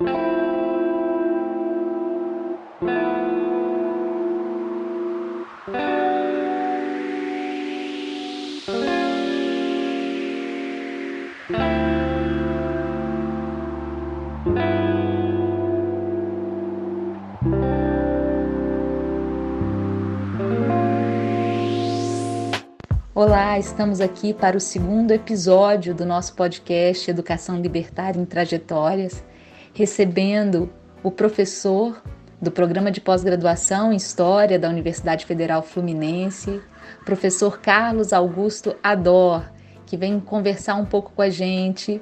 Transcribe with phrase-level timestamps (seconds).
[0.00, 0.08] Olá,
[23.58, 29.22] estamos aqui para o segundo episódio do nosso podcast Educação Libertária em Trajetórias,
[29.80, 30.68] recebendo
[31.02, 32.02] o professor
[32.38, 36.60] do programa de pós-graduação em História da Universidade Federal Fluminense,
[37.02, 39.42] professor Carlos Augusto Ador,
[39.86, 41.98] que vem conversar um pouco com a gente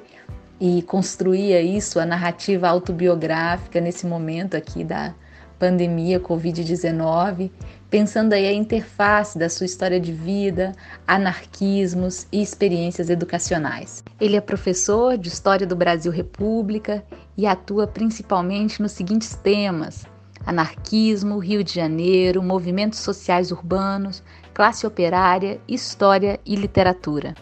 [0.59, 5.15] e construir aí sua narrativa autobiográfica nesse momento aqui da
[5.57, 7.49] pandemia Covid-19,
[7.89, 10.73] pensando aí a interface da sua história de vida,
[11.07, 14.03] anarquismos e experiências educacionais.
[14.19, 17.03] Ele é professor de História do Brasil República
[17.35, 20.05] e atua principalmente nos seguintes temas:
[20.45, 27.33] anarquismo, Rio de Janeiro, movimentos sociais urbanos, classe operária, história e literatura.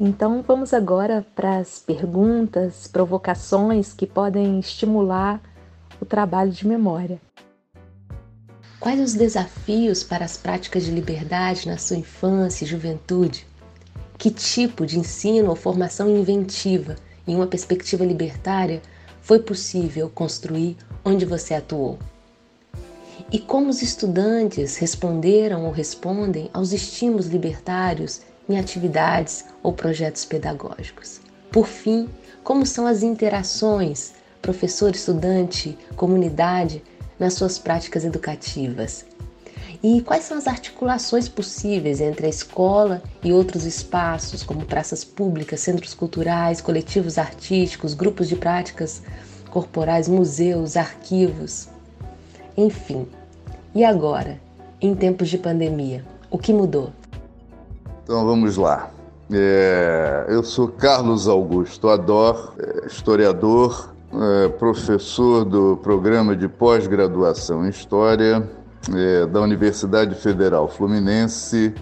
[0.00, 5.40] Então vamos agora para as perguntas, provocações que podem estimular
[6.00, 7.20] o trabalho de memória.
[8.82, 13.46] Quais os desafios para as práticas de liberdade na sua infância e juventude?
[14.18, 18.82] Que tipo de ensino ou formação inventiva em uma perspectiva libertária
[19.20, 21.96] foi possível construir onde você atuou?
[23.30, 31.20] E como os estudantes responderam ou respondem aos estímulos libertários em atividades ou projetos pedagógicos?
[31.52, 32.08] Por fim,
[32.42, 36.82] como são as interações professor, estudante, comunidade
[37.22, 39.06] nas suas práticas educativas?
[39.82, 45.60] E quais são as articulações possíveis entre a escola e outros espaços, como praças públicas,
[45.60, 49.02] centros culturais, coletivos artísticos, grupos de práticas
[49.50, 51.68] corporais, museus, arquivos?
[52.56, 53.06] Enfim.
[53.74, 54.40] E agora,
[54.80, 56.92] em tempos de pandemia, o que mudou?
[58.04, 58.90] Então vamos lá.
[59.32, 67.70] É, eu sou Carlos Augusto Ador, é, historiador, é, professor do programa de pós-graduação em
[67.70, 68.48] História
[68.94, 71.74] é, da Universidade Federal Fluminense,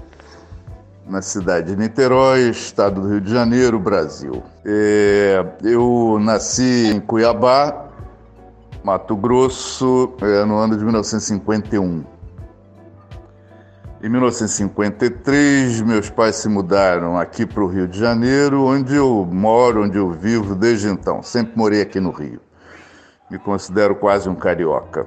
[1.06, 4.42] na cidade de Niterói, estado do Rio de Janeiro, Brasil.
[4.64, 7.88] É, eu nasci em Cuiabá,
[8.84, 12.04] Mato Grosso, é, no ano de 1951.
[14.03, 19.84] Em 1953, meus pais se mudaram aqui para o Rio de Janeiro, onde eu moro,
[19.84, 21.22] onde eu vivo desde então.
[21.22, 22.41] Sempre morei aqui no Rio.
[23.31, 25.06] Me considero quase um carioca.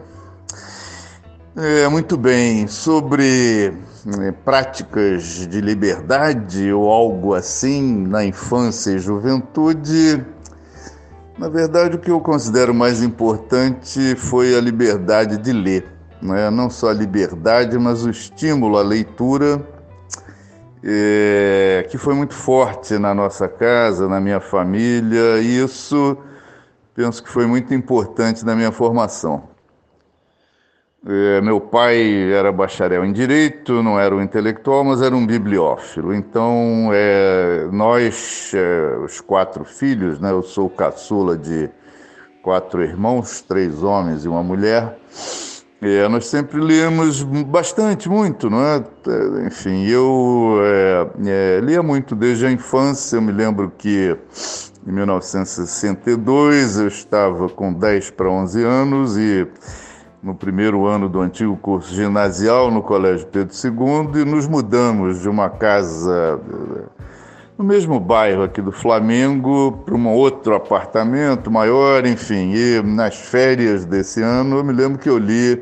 [1.55, 3.73] É, muito bem, sobre
[4.21, 10.23] é, práticas de liberdade ou algo assim na infância e juventude,
[11.35, 15.92] na verdade o que eu considero mais importante foi a liberdade de ler
[16.23, 16.49] né?
[16.49, 19.61] não só a liberdade, mas o estímulo à leitura,
[20.83, 26.17] é, que foi muito forte na nossa casa, na minha família, e isso
[26.95, 29.53] penso que foi muito importante na minha formação.
[31.05, 36.13] É, meu pai era bacharel em direito, não era um intelectual, mas era um bibliófilo.
[36.13, 41.69] Então, é, nós, é, os quatro filhos, né, eu sou caçula de
[42.41, 44.97] quatro irmãos, três homens e uma mulher.
[45.85, 48.83] É, nós sempre lemos bastante, muito, não é?
[49.07, 53.17] é enfim, eu é, é, lia muito desde a infância.
[53.17, 54.17] Eu me lembro que
[54.87, 59.47] em 1962 eu estava com 10 para 11 anos e
[60.21, 65.27] no primeiro ano do antigo curso ginasial no Colégio Pedro II e nos mudamos de
[65.27, 66.39] uma casa
[67.57, 72.53] no mesmo bairro aqui do Flamengo para um outro apartamento maior, enfim.
[72.53, 75.61] E nas férias desse ano eu me lembro que eu li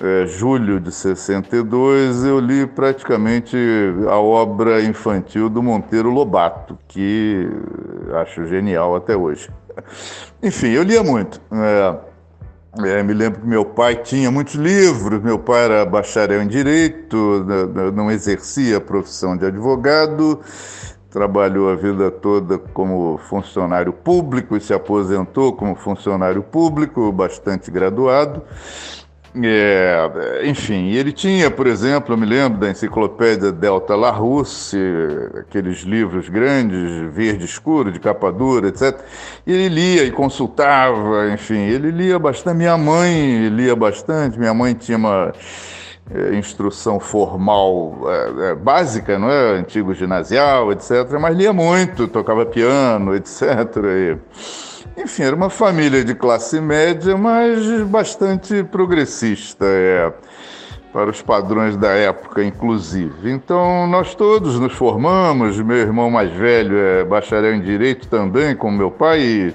[0.00, 3.56] é, julho de 62, eu li praticamente
[4.08, 7.46] a obra infantil do Monteiro Lobato, que
[8.14, 9.50] acho genial até hoje.
[10.42, 11.40] Enfim, eu lia muito.
[11.52, 11.96] É,
[12.98, 17.44] é, me lembro que meu pai tinha muitos livros, meu pai era bacharel em Direito,
[17.94, 20.40] não exercia a profissão de advogado,
[21.10, 28.42] trabalhou a vida toda como funcionário público e se aposentou como funcionário público, bastante graduado.
[29.32, 34.76] É, enfim, ele tinha, por exemplo, eu me lembro da enciclopédia Delta Larousse,
[35.38, 38.98] aqueles livros grandes, verde escuro, de capa dura, etc.
[39.46, 42.56] Ele lia e consultava, enfim, ele lia bastante.
[42.56, 45.32] Minha mãe lia bastante, minha mãe tinha uma
[46.12, 49.58] é, instrução formal é, é, básica, não é?
[49.58, 51.08] Antigo ginasial, etc.
[51.20, 53.42] Mas lia muito, tocava piano, etc.
[53.84, 54.16] E,
[55.00, 59.64] enfim, era uma família de classe média, mas bastante progressista.
[59.66, 60.12] É
[60.92, 63.30] para os padrões da época, inclusive.
[63.30, 65.60] Então, nós todos nos formamos.
[65.60, 69.54] Meu irmão mais velho é bacharel em Direito também, como meu pai,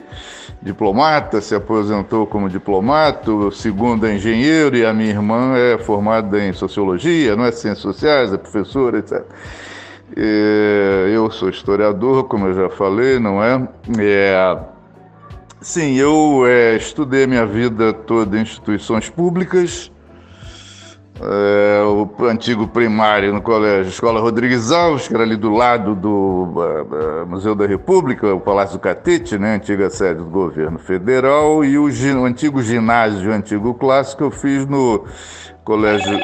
[0.62, 3.32] diplomata, se aposentou como diplomata.
[3.32, 7.80] O segundo é engenheiro e a minha irmã é formada em Sociologia, não é Ciências
[7.80, 9.22] Sociais, é professora, etc.
[11.14, 13.68] Eu sou historiador, como eu já falei, não é?
[14.00, 14.58] é...
[15.66, 19.92] Sim, eu é, estudei minha vida toda em instituições públicas,
[21.20, 26.54] é, o antigo primário no colégio Escola Rodrigues Alves, que era ali do lado do
[26.54, 31.80] uh, Museu da República, o Palácio do Catete, né, antiga sede do governo federal, e
[31.80, 35.04] o, o antigo ginásio, o antigo clássico, eu fiz no
[35.64, 36.20] colégio,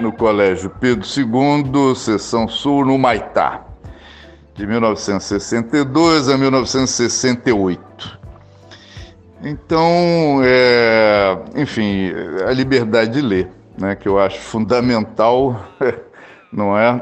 [0.00, 3.62] no colégio Pedro II, seção sul, no Maitá,
[4.52, 8.18] de 1962 a 1968.
[9.42, 12.12] Então, é, enfim,
[12.46, 15.64] a liberdade de ler né, que eu acho fundamental,
[16.52, 17.00] não é?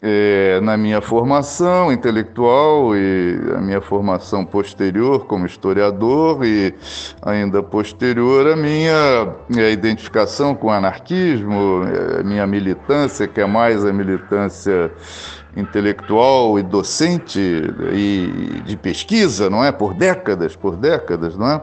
[0.00, 0.60] é?
[0.62, 6.74] na minha formação intelectual e a minha formação posterior como historiador e
[7.22, 11.82] ainda posterior a minha, minha identificação com o anarquismo,
[12.18, 14.90] a minha militância, que é mais a militância
[15.56, 17.38] intelectual e docente
[17.92, 19.70] e de pesquisa, não é?
[19.70, 21.60] Por décadas, por décadas, não é?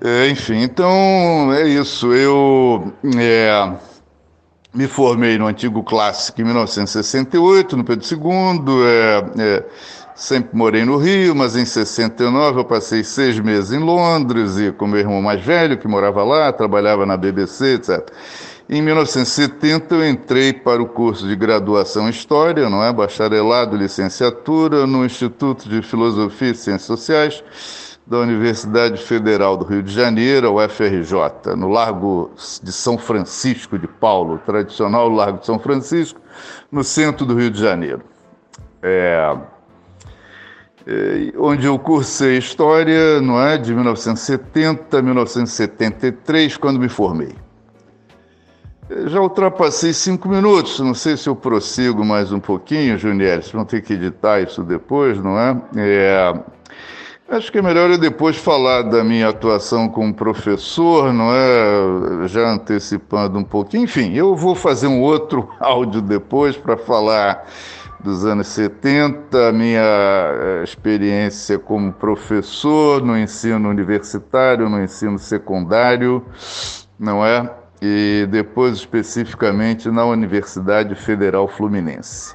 [0.00, 2.12] É, enfim, então é isso.
[2.12, 3.72] Eu é,
[4.74, 8.84] me formei no antigo clássico em 1968, no Pedro II.
[8.84, 9.64] É, é,
[10.14, 14.86] sempre morei no Rio, mas em 69 eu passei seis meses em Londres e com
[14.86, 18.10] meu irmão mais velho, que morava lá, trabalhava na BBC, etc.
[18.68, 22.92] Em 1970 eu entrei para o curso de graduação em História, não é?
[22.92, 27.44] Bacharelado, licenciatura no Instituto de Filosofia e Ciências Sociais
[28.04, 34.38] da Universidade Federal do Rio de Janeiro, UFRJ, no Largo de São Francisco de Paulo,
[34.44, 36.20] tradicional Largo de São Francisco,
[36.70, 38.02] no centro do Rio de Janeiro.
[38.82, 39.36] É,
[40.86, 47.45] é, onde eu cursei História, não é, de 1970 a 1973, quando me formei.
[48.88, 53.64] Já ultrapassei cinco minutos, não sei se eu prossigo mais um pouquinho, Juniel, vocês vão
[53.64, 55.60] ter que editar isso depois, não é?
[55.76, 56.34] é
[57.28, 62.28] Acho que é melhor eu depois falar da minha atuação como professor, não é?
[62.28, 63.82] Já antecipando um pouquinho.
[63.82, 67.44] Enfim, eu vou fazer um outro áudio depois para falar
[67.98, 76.24] dos anos 70, a minha eh, experiência como professor no ensino universitário, no ensino secundário,
[76.96, 77.50] não é?
[77.80, 82.34] E depois especificamente na Universidade Federal Fluminense.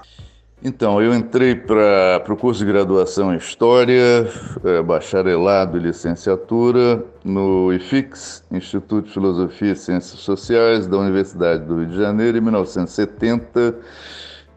[0.64, 4.30] Então, eu entrei para o curso de graduação em História,
[4.64, 11.78] é, bacharelado e licenciatura no IFIX, Instituto de Filosofia e Ciências Sociais da Universidade do
[11.78, 13.76] Rio de Janeiro, em 1970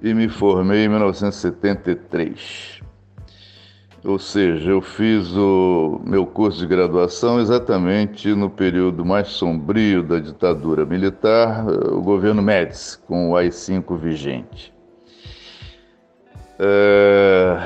[0.02, 2.82] e me formei em 1973.
[4.04, 10.18] Ou seja, eu fiz o meu curso de graduação exatamente no período mais sombrio da
[10.18, 14.74] ditadura militar, o governo Médici, com o AI-5 vigente.
[16.58, 17.56] É,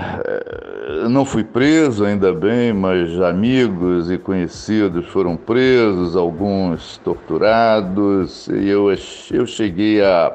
[1.10, 8.86] não fui preso, ainda bem, mas amigos e conhecidos foram presos, alguns torturados, e eu,
[9.32, 10.32] eu cheguei a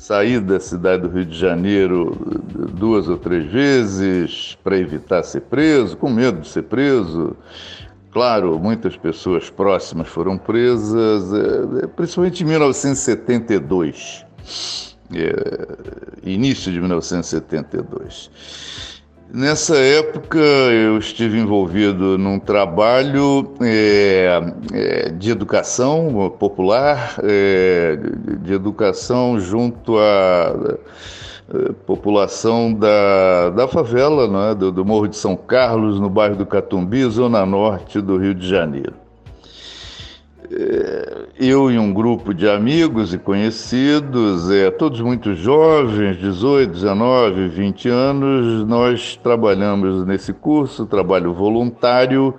[0.00, 2.16] sair da cidade do Rio de Janeiro
[2.72, 7.36] duas ou três vezes para evitar ser preso, com medo de ser preso.
[8.10, 11.30] Claro, muitas pessoas próximas foram presas,
[11.82, 14.24] é, principalmente em 1972
[15.14, 18.30] é, início de 1972.
[19.32, 24.40] Nessa época eu estive envolvido num trabalho é,
[24.72, 27.96] é, de educação popular, é,
[28.40, 30.76] de, educação junto à
[31.48, 36.44] é, população da, da favela, é, do, do Morro de São Carlos, no bairro do
[36.44, 38.94] Catumbi, zona norte do Rio de Janeiro.
[40.52, 47.48] É, eu e um grupo de amigos e conhecidos, é, todos muito jovens, 18, 19,
[47.48, 52.34] 20 anos, nós trabalhamos nesse curso, trabalho voluntário,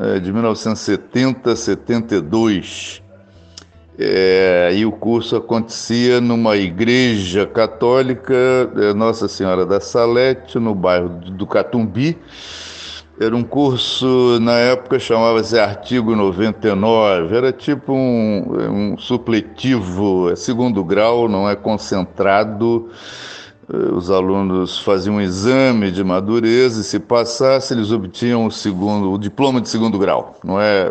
[0.00, 3.02] é, de 1970 a 72.
[4.00, 8.34] É, e o curso acontecia numa igreja católica,
[8.76, 12.18] é, Nossa Senhora da Salete, no bairro do Catumbi,
[13.20, 20.84] era um curso, na época chamava-se Artigo 99, era tipo um, um supletivo, é segundo
[20.84, 22.88] grau, não é concentrado
[23.72, 29.10] eh, os alunos faziam um exame de madureza e se passasse eles obtinham o segundo,
[29.10, 30.88] o diploma de segundo grau, não é?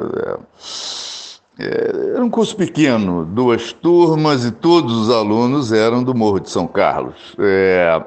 [1.60, 6.50] é, era um curso pequeno, duas turmas e todos os alunos eram do Morro de
[6.50, 7.36] São Carlos.
[7.39, 8.03] É,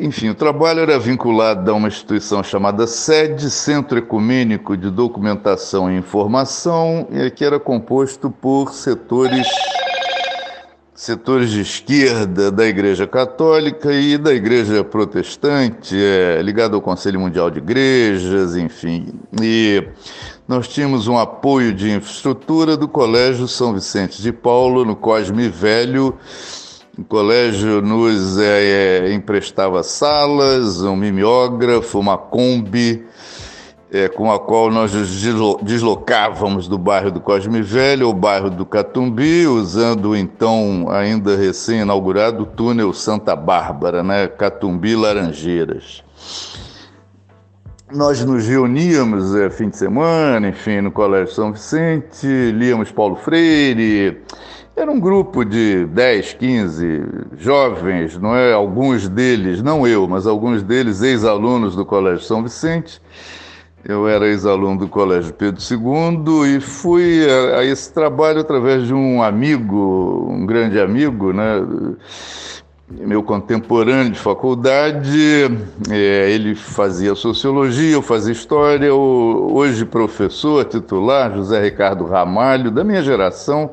[0.00, 5.96] enfim, o trabalho era vinculado a uma instituição chamada SED, Centro Ecumênico de Documentação e
[5.96, 9.46] Informação, que era composto por setores
[10.94, 17.50] setores de esquerda da Igreja Católica e da Igreja Protestante, é, ligado ao Conselho Mundial
[17.50, 19.08] de Igrejas, enfim.
[19.42, 19.86] E
[20.48, 26.16] nós tínhamos um apoio de infraestrutura do Colégio São Vicente de Paulo, no Cosme Velho.
[26.96, 33.04] O colégio nos é, é, emprestava salas, um mimeógrafo, uma Kombi,
[33.90, 34.92] é, com a qual nós
[35.62, 42.46] deslocávamos do bairro do Cosme Velho ao bairro do Catumbi, usando o então ainda recém-inaugurado
[42.46, 44.28] túnel Santa Bárbara, né?
[44.28, 46.04] Catumbi Laranjeiras.
[47.92, 54.22] Nós nos reuníamos é, fim de semana, enfim, no Colégio São Vicente, líamos Paulo Freire.
[54.76, 57.02] Era um grupo de 10, 15
[57.38, 58.52] jovens, não é?
[58.52, 63.00] Alguns deles, não eu, mas alguns deles ex-alunos do Colégio São Vicente
[63.86, 68.94] eu era ex-aluno do Colégio Pedro II e fui a, a, esse trabalho através de
[68.94, 71.62] um amigo, um grande amigo, né?
[72.88, 75.44] meu contemporâneo de faculdade,
[75.90, 83.02] é, ele fazia sociologia, eu fazia história, hoje professor titular, José Ricardo Ramalho, da minha
[83.02, 83.70] geração,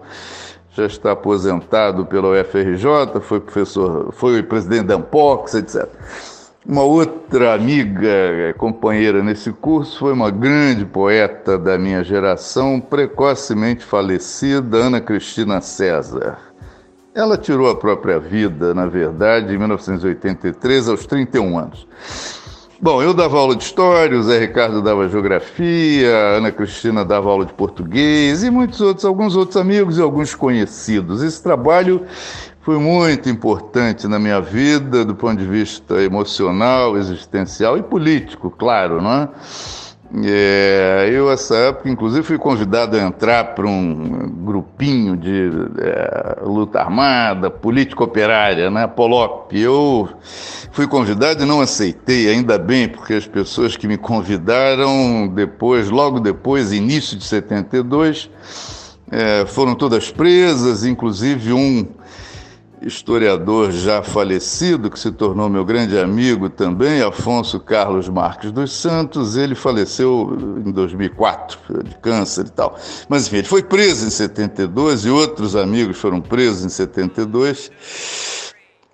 [0.74, 5.88] já está aposentado pela UFRJ, foi professor, foi presidente da Ampox, etc.
[6.66, 13.84] Uma outra amiga, eh, companheira nesse curso, foi uma grande poeta da minha geração, precocemente
[13.84, 16.38] falecida, Ana Cristina César.
[17.14, 21.88] Ela tirou a própria vida, na verdade, em 1983, aos 31 anos.
[22.84, 27.30] Bom, eu dava aula de história, o Zé Ricardo dava geografia, a Ana Cristina dava
[27.30, 31.22] aula de português e muitos outros, alguns outros amigos e alguns conhecidos.
[31.22, 32.04] Esse trabalho
[32.62, 39.00] foi muito importante na minha vida, do ponto de vista emocional, existencial e político, claro,
[39.00, 39.30] não é?
[40.14, 45.50] É, eu, essa época, inclusive, fui convidado a entrar para um grupinho de
[45.80, 49.54] é, luta armada, política operária, né, Polop.
[49.54, 50.10] Eu
[50.72, 56.20] fui convidado e não aceitei, ainda bem, porque as pessoas que me convidaram depois, logo
[56.20, 58.30] depois, início de 72,
[59.10, 61.88] é, foram todas presas, inclusive um
[62.82, 69.36] historiador já falecido, que se tornou meu grande amigo também, Afonso Carlos Marques dos Santos.
[69.36, 70.36] Ele faleceu
[70.66, 72.76] em 2004 de câncer e tal.
[73.08, 77.72] Mas enfim, ele foi preso em 72 e outros amigos foram presos em 72.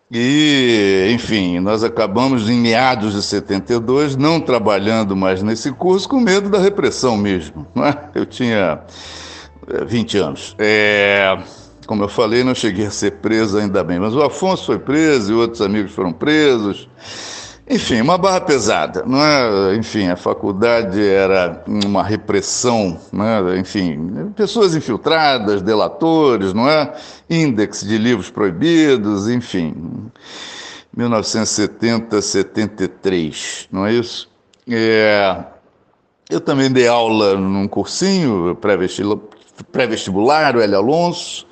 [0.09, 6.49] E, enfim, nós acabamos em meados de 72 não trabalhando mais nesse curso com medo
[6.49, 7.67] da repressão mesmo.
[7.75, 7.93] Né?
[8.15, 8.81] Eu tinha
[9.85, 10.55] 20 eh, anos.
[10.57, 11.37] É...
[11.87, 15.31] Como eu falei, não cheguei a ser preso ainda bem, mas o Afonso foi preso
[15.31, 16.87] e outros amigos foram presos.
[17.69, 19.75] Enfim, uma barra pesada, não é?
[19.75, 23.57] Enfim, a faculdade era uma repressão, né?
[23.57, 26.93] Enfim, pessoas infiltradas, delatores, não é?
[27.29, 30.11] Índice de livros proibidos, enfim.
[30.95, 34.29] 1970, 73, não é isso?
[34.69, 35.37] É...
[36.29, 38.57] Eu também dei aula num cursinho
[39.71, 41.46] pré-vestibular, o Hélio Alonso,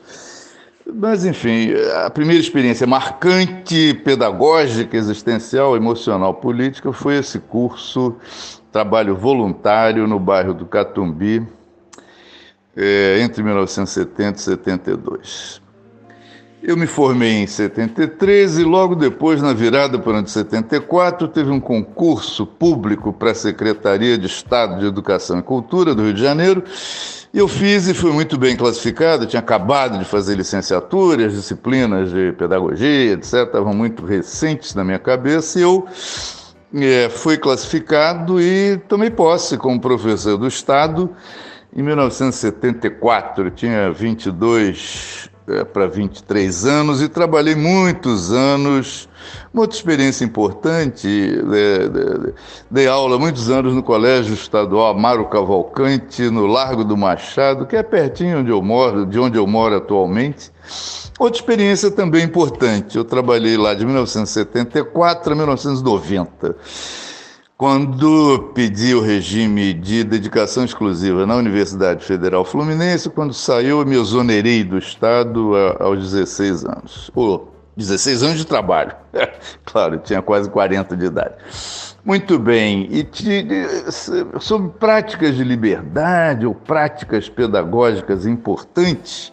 [0.93, 1.73] mas, enfim,
[2.05, 8.15] a primeira experiência marcante, pedagógica, existencial, emocional, política foi esse curso,
[8.71, 11.45] trabalho voluntário no bairro do Catumbi,
[12.75, 15.64] é, entre 1970 e 72.
[16.67, 21.27] Eu me formei em 73 e logo depois, na virada para o ano de 74,
[21.27, 26.13] teve um concurso público para a Secretaria de Estado de Educação e Cultura do Rio
[26.13, 26.63] de Janeiro
[27.35, 32.31] eu fiz e fui muito bem classificado, tinha acabado de fazer licenciatura, as disciplinas de
[32.31, 35.85] pedagogia, etc., estavam muito recentes na minha cabeça, e eu
[36.73, 41.13] é, fui classificado e tomei posse como professor do Estado
[41.75, 43.47] em 1974.
[43.47, 49.07] Eu tinha 22 é, para 23 anos e trabalhei muitos anos
[49.53, 52.33] uma outra experiência importante, é,
[52.69, 57.83] dei aula muitos anos no Colégio Estadual Amaro Cavalcante, no Largo do Machado, que é
[57.83, 60.51] pertinho onde eu moro, de onde eu moro atualmente.
[61.17, 66.55] Outra experiência também importante, eu trabalhei lá de 1974 a 1990.
[67.57, 73.95] Quando pedi o regime de dedicação exclusiva na Universidade Federal Fluminense, quando saiu, eu me
[73.95, 77.09] exonerei do Estado aos 16 anos.
[77.77, 78.93] 16 anos de trabalho.
[79.63, 81.35] claro, tinha quase 40 de idade.
[82.03, 82.89] Muito bem.
[82.91, 83.07] E
[84.41, 89.31] sobre práticas de liberdade ou práticas pedagógicas importantes,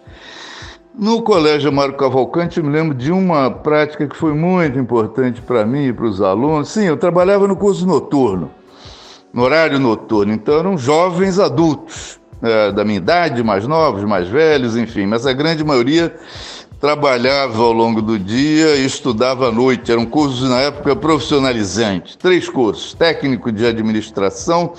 [0.95, 5.65] no Colégio Mário Cavalcante, eu me lembro de uma prática que foi muito importante para
[5.65, 6.69] mim e para os alunos.
[6.69, 8.51] Sim, eu trabalhava no curso noturno,
[9.33, 14.77] no horário noturno, então eram jovens adultos, é, da minha idade, mais novos, mais velhos,
[14.77, 16.15] enfim, mas a grande maioria
[16.81, 19.93] trabalhava ao longo do dia e estudava à noite.
[19.93, 22.17] Eram cursos, na época, profissionalizantes.
[22.17, 24.73] Três cursos: técnico de administração,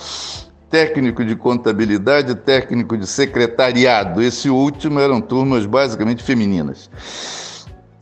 [0.70, 4.22] técnico de contabilidade, técnico de secretariado.
[4.22, 6.90] Esse último eram turmas basicamente femininas.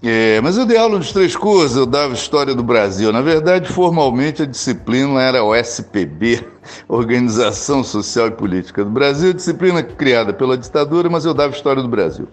[0.04, 3.12] É, mas eu dei aula nos três cursos, eu dava História do Brasil.
[3.12, 6.44] Na verdade, formalmente a disciplina era o SPB,
[6.88, 11.88] Organização Social e Política do Brasil, disciplina criada pela ditadura, mas eu dava História do
[11.88, 12.26] Brasil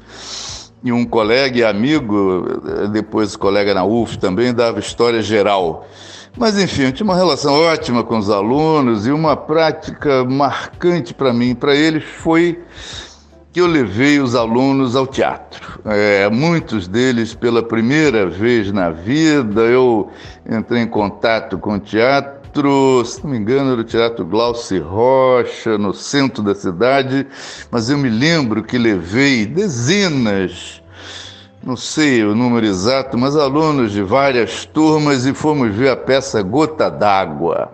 [0.84, 2.46] e um colega e amigo,
[2.92, 5.88] depois colega na UF também, dava história geral.
[6.38, 11.34] Mas enfim, eu tinha uma relação ótima com os alunos e uma prática marcante para
[11.34, 12.60] mim, para eles, foi
[13.52, 15.80] que eu levei os alunos ao teatro.
[15.86, 20.10] É, muitos deles pela primeira vez na vida, eu
[20.50, 24.80] entrei em contato com o teatro teatro, se não me engano, era o Teatro Glauci
[24.80, 27.26] Rocha, no centro da cidade,
[27.72, 30.79] mas eu me lembro que levei dezenas,
[31.64, 36.42] não sei o número exato, mas alunos de várias turmas e fomos ver a peça
[36.42, 37.72] Gota d'Água,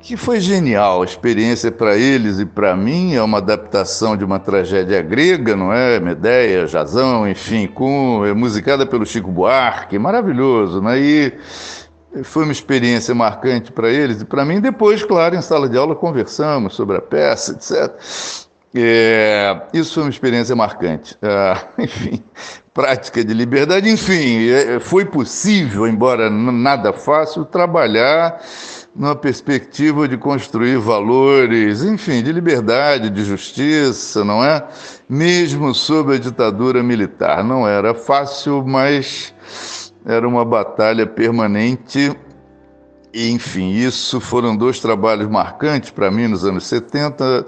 [0.00, 4.38] que foi genial, a experiência para eles e para mim, é uma adaptação de uma
[4.38, 5.98] tragédia grega, não é?
[5.98, 10.98] Medeia, Jazão, enfim, com, é musicada pelo Chico Buarque, maravilhoso, né?
[11.00, 11.32] E
[12.22, 14.60] foi uma experiência marcante para eles e para mim.
[14.60, 18.45] Depois, claro, em sala de aula conversamos sobre a peça, etc.
[18.78, 21.16] É, isso foi uma experiência marcante.
[21.22, 22.22] É, enfim,
[22.74, 23.88] prática de liberdade.
[23.88, 28.38] Enfim, é, foi possível, embora nada fácil, trabalhar
[28.94, 34.62] numa perspectiva de construir valores, enfim, de liberdade, de justiça, não é?
[35.08, 37.42] Mesmo sob a ditadura militar.
[37.42, 39.34] Não era fácil, mas
[40.04, 42.14] era uma batalha permanente.
[43.18, 47.46] Enfim, isso foram dois trabalhos marcantes para mim nos anos 70,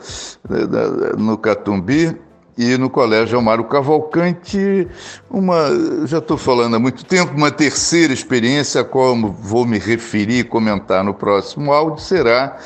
[0.48, 2.16] eh, no Catumbi
[2.57, 4.88] e no Colégio Amaro Cavalcante,
[5.31, 5.68] uma,
[6.07, 10.44] já estou falando há muito tempo, uma terceira experiência a qual vou me referir e
[10.44, 12.57] comentar no próximo áudio será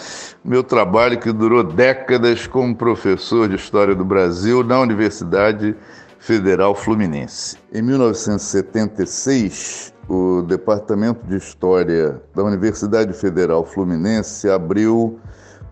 [0.45, 5.75] meu trabalho que durou décadas como professor de História do Brasil na Universidade
[6.21, 7.57] Federal Fluminense.
[7.73, 15.19] Em 1976, o Departamento de História da Universidade Federal Fluminense abriu,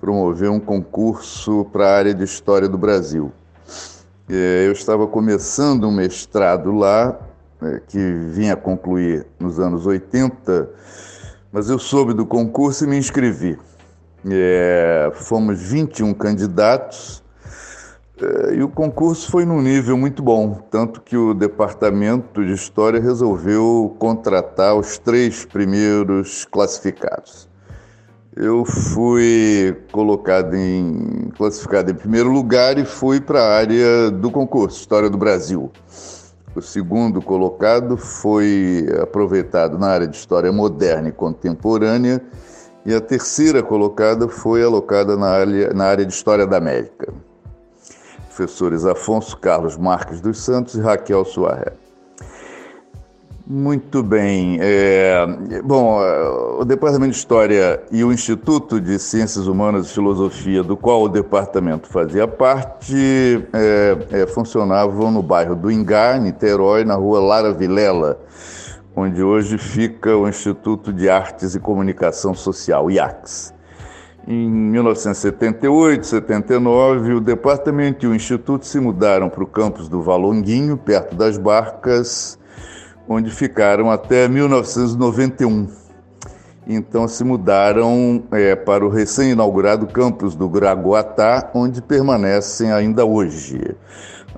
[0.00, 3.30] promoveu um concurso para a área de História do Brasil.
[4.26, 7.20] Eu estava começando um mestrado lá,
[7.60, 10.70] né, que vinha concluir nos anos 80,
[11.52, 13.58] mas eu soube do concurso e me inscrevi.
[14.26, 17.29] É, fomos 21 candidatos é,
[18.52, 23.94] e o concurso foi num nível muito bom, tanto que o departamento de história resolveu
[23.98, 27.48] contratar os três primeiros classificados.
[28.36, 34.78] Eu fui colocado em classificado em primeiro lugar e fui para a área do concurso
[34.78, 35.70] História do Brasil.
[36.54, 42.20] O segundo colocado foi aproveitado na área de História Moderna e Contemporânea
[42.84, 47.12] e a terceira colocada foi alocada na área, na área de História da América
[48.40, 51.72] professores Afonso Carlos Marques dos Santos e Raquel Suaré.
[53.46, 54.58] Muito bem.
[54.60, 55.26] É,
[55.64, 56.00] bom,
[56.58, 61.08] o Departamento de História e o Instituto de Ciências Humanas e Filosofia, do qual o
[61.08, 62.94] departamento fazia parte,
[63.52, 68.20] é, é, funcionavam no bairro do Ingá, Niterói, na rua Lara Vilela,
[68.94, 73.52] onde hoje fica o Instituto de Artes e Comunicação Social, IACS.
[74.28, 80.76] Em 1978, 79, o departamento e o instituto se mudaram para o campus do Valonguinho,
[80.76, 82.38] perto das Barcas,
[83.08, 85.68] onde ficaram até 1991.
[86.66, 93.74] Então se mudaram é, para o recém-inaugurado campus do Graguatá, onde permanecem ainda hoje.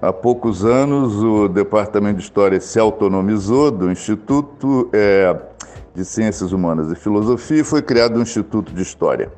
[0.00, 5.36] Há poucos anos, o Departamento de História se autonomizou do Instituto é,
[5.94, 9.30] de Ciências Humanas e Filosofia e foi criado o Instituto de História.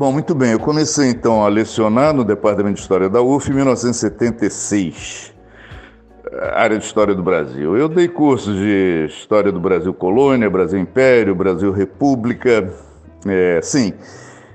[0.00, 0.52] Bom, muito bem.
[0.52, 5.30] Eu comecei então a lecionar no Departamento de História da UF em 1976,
[6.54, 7.76] área de História do Brasil.
[7.76, 12.72] Eu dei cursos de História do Brasil Colônia, Brasil Império, Brasil República.
[13.28, 13.92] É, sim,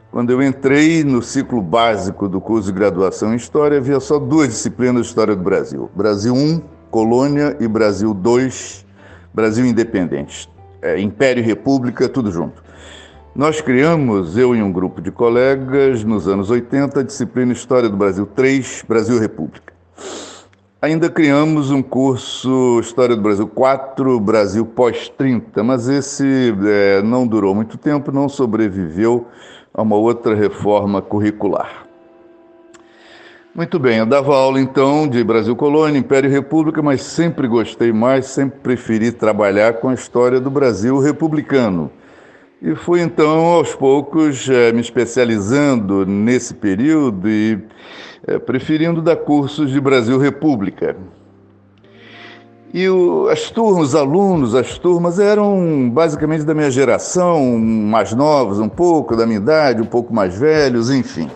[0.10, 4.48] quando eu entrei no ciclo básico do curso de graduação em História, havia só duas
[4.48, 8.84] disciplinas de História do Brasil: Brasil 1, Colônia e Brasil 2,
[9.32, 10.50] Brasil Independente.
[10.82, 12.65] É, Império e República, tudo junto.
[13.36, 17.98] Nós criamos, eu e um grupo de colegas, nos anos 80, a disciplina História do
[17.98, 19.74] Brasil 3, Brasil República.
[20.82, 27.54] Ainda criamos um curso História do Brasil 4, Brasil pós-30, mas esse é, não durou
[27.54, 29.28] muito tempo, não sobreviveu
[29.74, 31.86] a uma outra reforma curricular.
[33.54, 37.92] Muito bem, eu dava aula então de Brasil Colônia, Império e República, mas sempre gostei
[37.92, 41.92] mais, sempre preferi trabalhar com a história do Brasil republicano.
[42.62, 47.60] E fui então, aos poucos, é, me especializando nesse período e
[48.26, 50.96] é, preferindo dar cursos de Brasil República.
[52.74, 58.60] E o, as turmas, os alunos, as turmas eram basicamente da minha geração, mais novos
[58.60, 61.30] um pouco, da minha idade, um pouco mais velhos, enfim.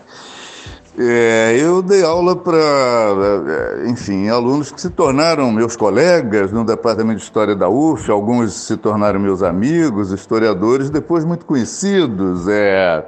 [1.02, 7.20] É, eu dei aula para, é, enfim, alunos que se tornaram meus colegas no Departamento
[7.20, 12.50] de História da UF, alguns se tornaram meus amigos, historiadores, depois muito conhecidos.
[12.50, 13.08] É,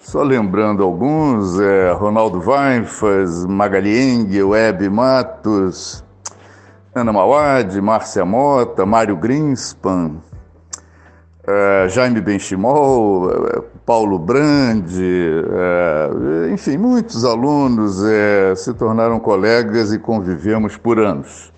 [0.00, 6.04] só lembrando alguns, é, Ronaldo Weinfas, Magali Web Matos,
[6.94, 10.16] Ana Mawad, Márcia Mota, Mário Greenspan,
[11.46, 15.02] é, Jaime Benchimol, é, Paulo Brandi,
[15.52, 21.52] é, enfim, muitos alunos é, se tornaram colegas e convivemos por anos.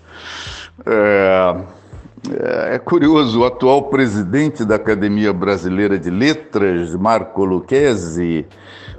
[0.85, 1.55] É,
[2.29, 8.45] é, é curioso, o atual presidente da Academia Brasileira de Letras, Marco Lucchesi,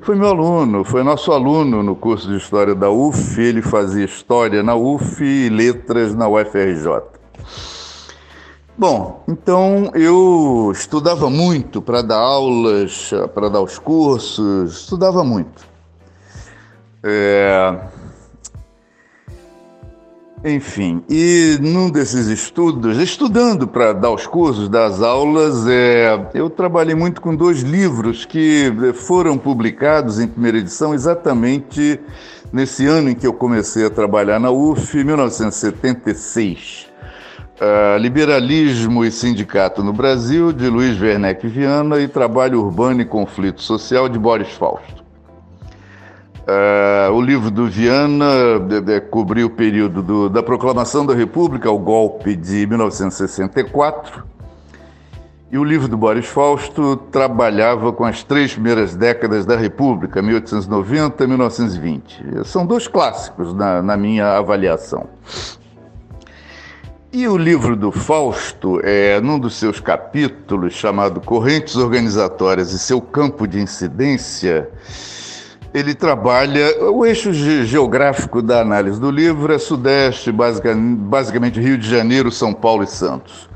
[0.00, 3.38] foi meu aluno, foi nosso aluno no curso de História da UF.
[3.38, 7.02] Ele fazia História na UF e Letras na UFRJ.
[8.78, 15.66] Bom, então eu estudava muito para dar aulas, para dar os cursos, estudava muito.
[17.02, 17.76] É,
[20.44, 26.48] enfim, e num desses estudos, estudando para dar os cursos, dar as aulas, é, eu
[26.48, 31.98] trabalhei muito com dois livros que foram publicados em primeira edição exatamente
[32.52, 36.87] nesse ano em que eu comecei a trabalhar na UF, 1976.
[37.60, 43.62] Uh, Liberalismo e Sindicato no Brasil, de Luiz Werneck Viana, e Trabalho Urbano e Conflito
[43.62, 45.02] Social, de Boris Fausto.
[46.48, 51.68] Uh, o livro do Viana de, de, cobriu o período do, da proclamação da República,
[51.68, 54.24] o golpe de 1964.
[55.50, 61.24] E o livro do Boris Fausto trabalhava com as três primeiras décadas da República, 1890
[61.24, 62.24] e 1920.
[62.44, 65.08] São dois clássicos na, na minha avaliação.
[67.10, 73.00] E o livro do Fausto, é, num dos seus capítulos, chamado Correntes Organizatórias e seu
[73.00, 74.68] Campo de Incidência,
[75.72, 76.66] ele trabalha.
[76.92, 82.84] O eixo geográfico da análise do livro é Sudeste, basicamente Rio de Janeiro, São Paulo
[82.84, 83.48] e Santos.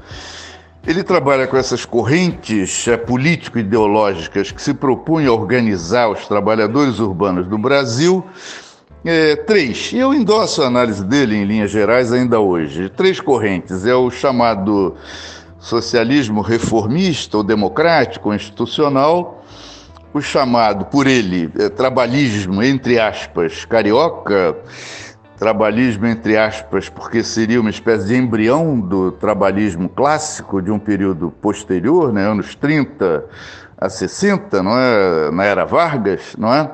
[0.87, 7.47] Ele trabalha com essas correntes é, político-ideológicas que se propunham a organizar os trabalhadores urbanos
[7.47, 8.25] do Brasil.
[9.05, 12.89] É, três, eu endosso a análise dele em linhas gerais ainda hoje.
[12.89, 14.95] Três correntes: é o chamado
[15.59, 19.43] socialismo reformista ou democrático institucional
[20.15, 24.57] o chamado por ele é, trabalhismo, entre aspas, carioca,
[25.39, 31.31] trabalhismo, entre aspas, porque seria uma espécie de embrião do trabalhismo clássico de um período
[31.31, 33.25] posterior, né, anos 30
[33.79, 35.31] a 60, não é?
[35.33, 36.71] na era Vargas, não é?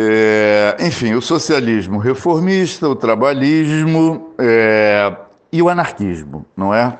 [0.00, 5.12] É enfim, o socialismo reformista, o trabalhismo é,
[5.52, 6.96] e o anarquismo, não é?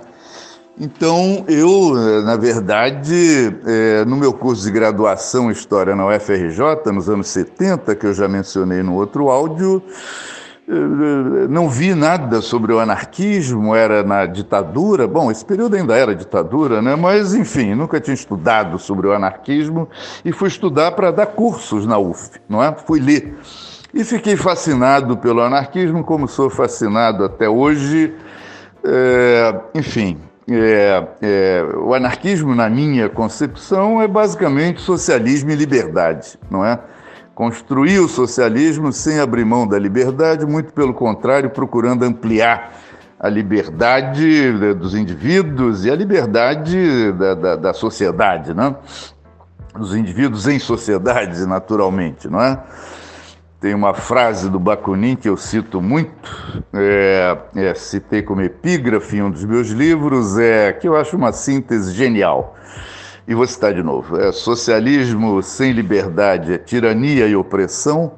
[0.81, 7.09] Então, eu, na verdade, é, no meu curso de graduação em História na UFRJ, nos
[7.09, 9.83] anos 70, que eu já mencionei no outro áudio,
[11.49, 15.09] não vi nada sobre o anarquismo, era na ditadura.
[15.09, 16.95] Bom, esse período ainda era ditadura, né?
[16.95, 19.89] Mas, enfim, nunca tinha estudado sobre o anarquismo
[20.23, 22.75] e fui estudar para dar cursos na UF, não é?
[22.87, 23.39] Fui ler.
[23.95, 28.15] E fiquei fascinado pelo anarquismo, como sou fascinado até hoje.
[28.85, 30.19] É, enfim,
[30.51, 36.79] é, é, o anarquismo, na minha concepção, é basicamente socialismo e liberdade, não é?
[37.39, 42.73] Construir o socialismo sem abrir mão da liberdade, muito pelo contrário, procurando ampliar
[43.17, 48.75] a liberdade dos indivíduos e a liberdade da, da, da sociedade, né?
[49.73, 52.61] Dos indivíduos em sociedade, naturalmente, não é?
[53.61, 59.23] Tem uma frase do Bakunin que eu cito muito, é, é, citei como epígrafe em
[59.23, 62.57] um dos meus livros, é, que eu acho uma síntese genial.
[63.29, 68.13] E vou citar de novo: é, socialismo sem liberdade é tirania e opressão,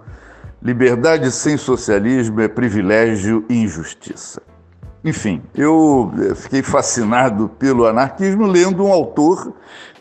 [0.62, 4.40] liberdade sem socialismo é privilégio e injustiça.
[5.05, 9.53] enfim, eu fiquei fascinado pelo anarquismo lendo um autor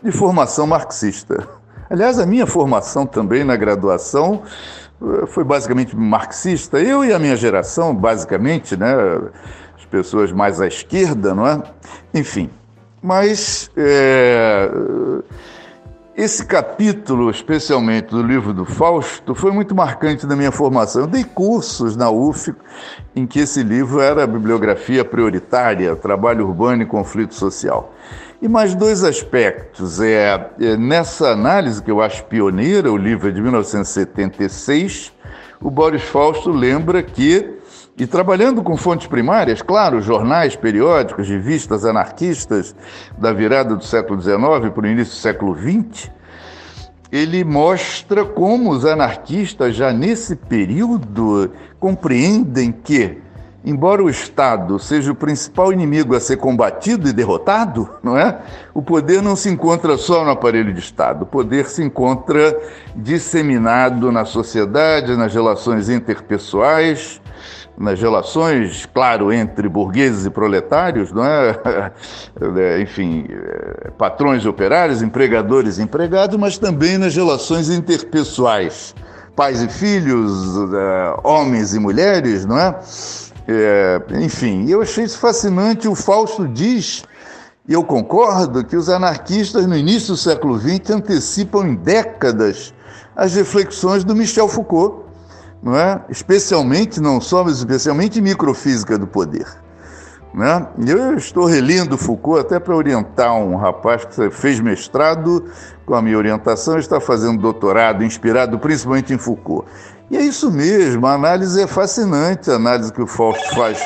[0.03, 1.47] de formação marxista.
[1.89, 4.43] Aliás, a minha formação também na graduação
[5.01, 6.77] eh, foi basicamente marxista.
[6.79, 8.93] Eu e a minha geração, basicamente, né,
[9.75, 11.63] as pessoas mais à esquerda, não é?
[12.13, 12.49] Enfim,
[13.01, 14.69] mas é,
[16.19, 21.03] esse capítulo, especialmente do livro do Fausto, foi muito marcante na minha formação.
[21.03, 22.53] Eu dei cursos na UF
[23.15, 27.93] em que esse livro era a bibliografia prioritária, trabalho urbano e conflito social.
[28.41, 30.01] E mais dois aspectos.
[30.01, 35.13] É, é, nessa análise que eu acho pioneira, o livro é de 1976,
[35.61, 37.58] o Boris Fausto lembra que
[37.99, 42.73] e trabalhando com fontes primárias, claro, jornais, periódicos, revistas anarquistas
[43.17, 44.39] da virada do século XIX
[44.73, 46.09] para o início do século XX,
[47.11, 53.17] ele mostra como os anarquistas, já nesse período, compreendem que,
[53.65, 58.39] embora o Estado seja o principal inimigo a ser combatido e derrotado, não é?
[58.73, 62.57] O poder não se encontra só no aparelho de Estado, o poder se encontra
[62.95, 67.19] disseminado na sociedade, nas relações interpessoais,
[67.79, 71.57] nas relações, claro, entre burgueses e proletários, não é?
[72.59, 72.81] é?
[72.81, 78.93] Enfim, é, patrões e operários, empregadores e empregados, mas também nas relações interpessoais,
[79.33, 82.75] pais e filhos, é, homens e mulheres, não é?
[84.21, 85.87] Enfim, eu achei isso fascinante.
[85.87, 87.03] O Fausto diz,
[87.67, 92.73] e eu concordo, que os anarquistas no início do século XX antecipam em décadas
[93.15, 95.08] as reflexões do Michel Foucault
[95.61, 96.03] não é?
[96.09, 99.45] especialmente, não só, mas especialmente microfísica do poder.
[100.33, 100.67] Né?
[100.85, 105.43] Eu estou relendo Foucault até para orientar um rapaz que fez mestrado
[105.85, 109.67] com a minha orientação está fazendo doutorado, inspirado principalmente em Foucault.
[110.09, 113.83] E é isso mesmo, a análise é fascinante, a análise que o Fausto faz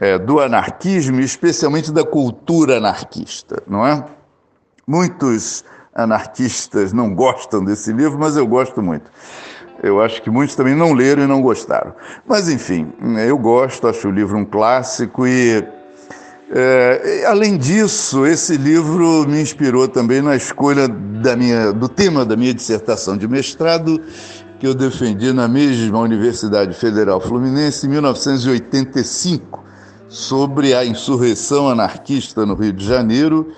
[0.00, 4.04] é, do anarquismo, especialmente da cultura anarquista, não é?
[4.86, 5.64] Muitos
[5.94, 9.10] anarquistas não gostam desse livro, mas eu gosto muito.
[9.82, 11.92] Eu acho que muitos também não leram e não gostaram.
[12.26, 12.92] Mas, enfim,
[13.26, 15.64] eu gosto, acho o livro um clássico e,
[16.52, 22.36] é, além disso, esse livro me inspirou também na escolha da minha, do tema da
[22.36, 24.00] minha dissertação de mestrado,
[24.60, 29.64] que eu defendi na mesma Universidade Federal Fluminense em 1985,
[30.08, 33.52] sobre a insurreição anarquista no Rio de Janeiro,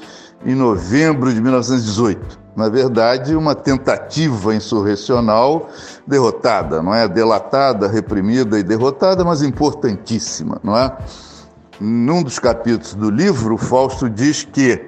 [0.47, 5.69] em novembro de 1918 na verdade, uma tentativa insurrecional
[6.07, 7.09] derrotada, não é?
[7.09, 10.97] Delatada, reprimida e derrotada, mas importantíssima, não é?
[11.81, 14.85] Num dos capítulos do livro, Fausto diz que,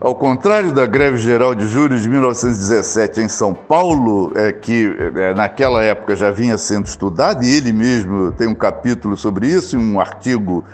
[0.00, 5.34] ao contrário da greve geral de julho de 1917 em São Paulo, é, que é,
[5.34, 10.00] naquela época já vinha sendo estudado, e ele mesmo tem um capítulo sobre isso, um
[10.00, 10.64] artigo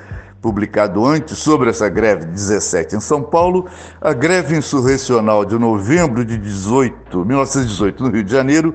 [0.42, 3.66] publicado antes sobre essa greve de 17 em São Paulo,
[4.00, 8.74] a greve insurrecional de novembro de 18, 1918 no Rio de Janeiro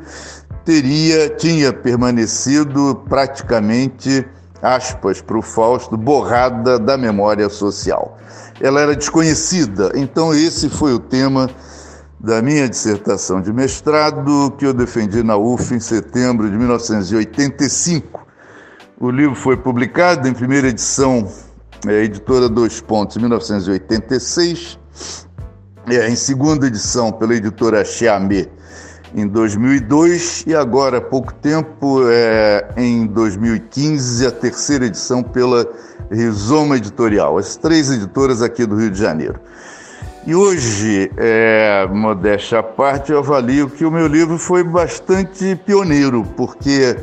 [0.63, 4.25] teria tinha permanecido praticamente
[4.61, 8.17] aspas para o Fausto borrada da memória social.
[8.61, 11.49] Ela era desconhecida, então esse foi o tema
[12.19, 18.25] da minha dissertação de mestrado que eu defendi na UF em setembro de 1985.
[18.99, 21.27] O livro foi publicado em primeira edição
[21.85, 24.79] é, editora Dois Pontos, 1986,
[25.89, 28.47] é, em segunda edição pela editora Chiamé,
[29.15, 35.67] em 2002, e agora há pouco tempo, é, em 2015, a terceira edição pela
[36.11, 39.39] Rizoma Editorial, as três editoras aqui do Rio de Janeiro.
[40.25, 46.23] E hoje, é, modéstia à parte, eu avalio que o meu livro foi bastante pioneiro,
[46.35, 46.97] porque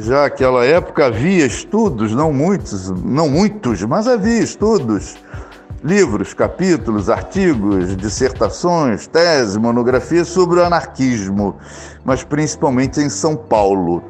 [0.00, 5.16] já naquela época havia estudos, não muitos, não muitos, mas havia estudos,
[5.84, 11.56] livros, capítulos, artigos, dissertações, teses, monografias sobre o anarquismo,
[12.04, 14.02] mas principalmente em São Paulo.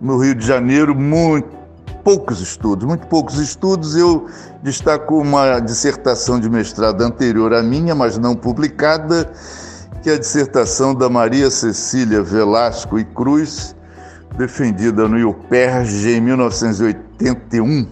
[0.00, 1.56] No Rio de Janeiro, muito
[2.04, 3.96] poucos estudos, muito poucos estudos.
[3.96, 4.26] Eu
[4.62, 9.30] destaco uma dissertação de mestrado anterior à minha, mas não publicada,
[10.02, 13.74] que é a dissertação da Maria Cecília Velasco e Cruz,
[14.36, 17.86] defendida no IUPERJ em 1981,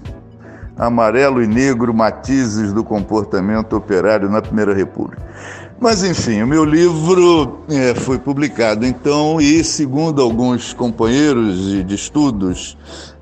[0.77, 5.23] Amarelo e Negro, Matizes do Comportamento Operário na Primeira República.
[5.79, 11.95] Mas, enfim, o meu livro é, foi publicado então, e segundo alguns companheiros de, de
[11.95, 12.79] estudos,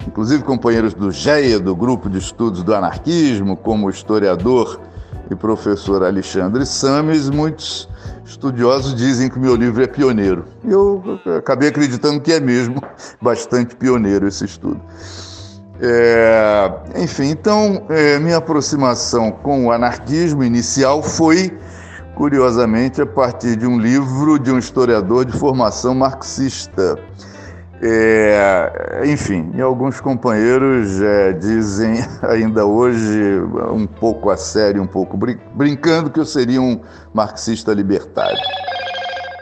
[0.06, 4.80] inclusive companheiros do GEA, do Grupo de Estudos do Anarquismo, como o historiador
[5.28, 7.88] e professor Alexandre Sames, muitos
[8.24, 10.46] Estudiosos dizem que o meu livro é pioneiro.
[10.64, 12.82] Eu acabei acreditando que é mesmo
[13.20, 14.80] bastante pioneiro esse estudo.
[15.80, 21.52] É, enfim, então, é, minha aproximação com o anarquismo inicial foi,
[22.14, 26.98] curiosamente, a partir de um livro de um historiador de formação marxista.
[27.82, 35.38] É, enfim, alguns companheiros é, dizem ainda hoje, um pouco a sério, um pouco brin
[35.54, 36.80] brincando, que eu seria um
[37.12, 38.38] marxista libertário.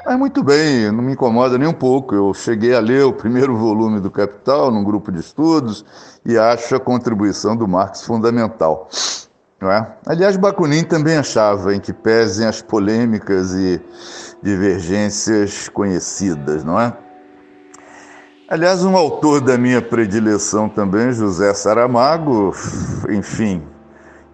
[0.05, 2.15] Mas muito bem, não me incomoda nem um pouco.
[2.15, 5.85] Eu cheguei a ler o primeiro volume do Capital num grupo de estudos
[6.25, 8.89] e acho a contribuição do Marx fundamental.
[9.63, 9.87] É?
[10.09, 13.81] Aliás, Bakunin também achava, em que pesem as polêmicas e
[14.43, 16.93] divergências conhecidas, não é?
[18.53, 22.55] Aliás, um autor da minha predileção também, José Saramago,
[23.09, 23.63] enfim,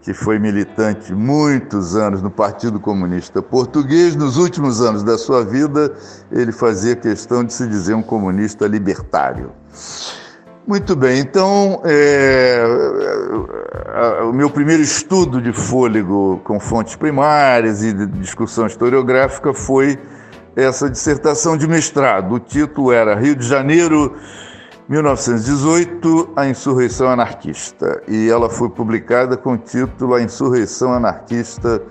[0.02, 4.16] que foi militante muitos anos no Partido Comunista Português.
[4.16, 5.94] Nos últimos anos da sua vida,
[6.32, 9.52] ele fazia questão de se dizer um comunista libertário.
[10.66, 12.60] Muito bem, então é,
[14.28, 19.96] o meu primeiro estudo de fôlego com fontes primárias e de discussão historiográfica foi
[20.56, 22.34] essa dissertação de mestrado.
[22.34, 24.16] O título era Rio de Janeiro,
[24.88, 28.02] 1918, A Insurreição Anarquista.
[28.08, 31.82] E ela foi publicada com o título A Insurreição Anarquista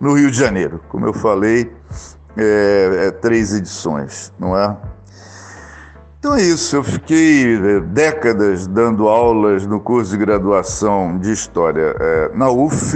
[0.00, 0.80] no Rio de Janeiro.
[0.88, 1.72] Como eu falei,
[2.36, 4.76] é, é, três edições, não é?
[6.18, 11.94] Então é isso, eu fiquei é, décadas dando aulas no curso de graduação de História
[11.98, 12.94] é, na UF,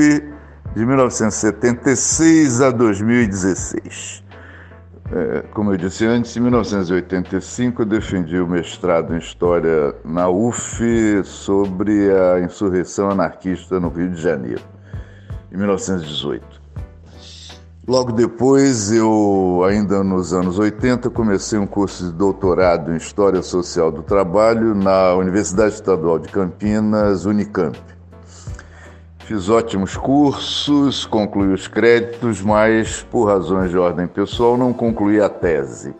[0.74, 4.29] de 1976 a 2016.
[5.12, 11.25] É, como eu disse antes, em 1985 eu defendi o mestrado em História na UF
[11.25, 14.62] sobre a insurreição anarquista no Rio de Janeiro,
[15.53, 16.61] em 1918.
[17.88, 23.90] Logo depois, eu, ainda nos anos 80, comecei um curso de doutorado em História Social
[23.90, 27.77] do Trabalho na Universidade Estadual de Campinas, Unicamp.
[29.30, 35.28] Fiz ótimos cursos, concluí os créditos, mas por razões de ordem pessoal não concluí a
[35.28, 35.94] tese.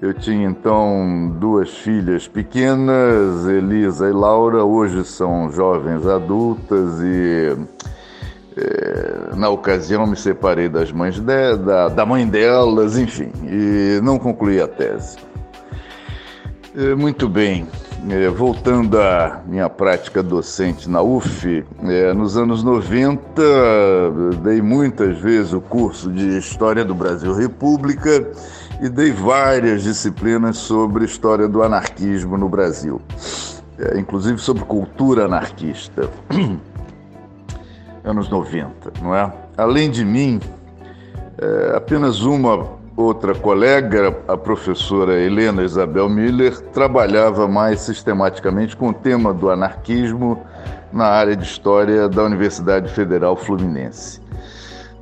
[0.00, 7.56] Eu tinha então duas filhas pequenas, Elisa e Laura, hoje são jovens adultas e
[8.56, 14.16] é, na ocasião me separei das mães de, da, da mãe delas, enfim, e não
[14.16, 15.16] concluí a tese.
[16.76, 17.66] É, muito bem,
[18.34, 23.42] voltando à minha prática docente na UF, é, nos anos 90
[24.42, 28.28] dei muitas vezes o curso de História do Brasil República
[28.80, 33.00] e dei várias disciplinas sobre história do anarquismo no Brasil,
[33.78, 36.08] é, inclusive sobre cultura anarquista.
[38.04, 39.32] anos 90, não é?
[39.56, 40.40] Além de mim,
[41.38, 48.94] é, apenas uma outra colega, a professora Helena Isabel Miller, trabalhava mais sistematicamente com o
[48.94, 50.44] tema do anarquismo
[50.92, 54.20] na área de História da Universidade Federal Fluminense.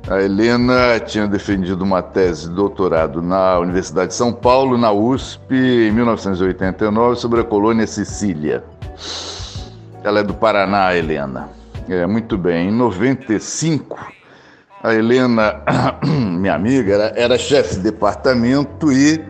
[0.09, 5.53] A Helena tinha defendido uma tese de doutorado na Universidade de São Paulo, na USP,
[5.53, 8.63] em 1989, sobre a colônia Sicília.
[10.03, 11.49] Ela é do Paraná, Helena.
[11.87, 12.69] É, muito bem.
[12.69, 13.99] Em 95,
[14.83, 15.61] a Helena,
[16.03, 19.23] minha amiga, era, era chefe de departamento e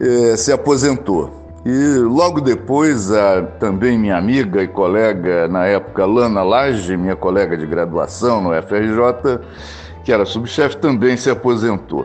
[0.00, 1.44] é, se aposentou.
[1.64, 7.56] E logo depois, a, também minha amiga e colega, na época, Lana Lage, minha colega
[7.56, 9.40] de graduação no FRJ,
[10.04, 12.04] que era subchefe, também se aposentou.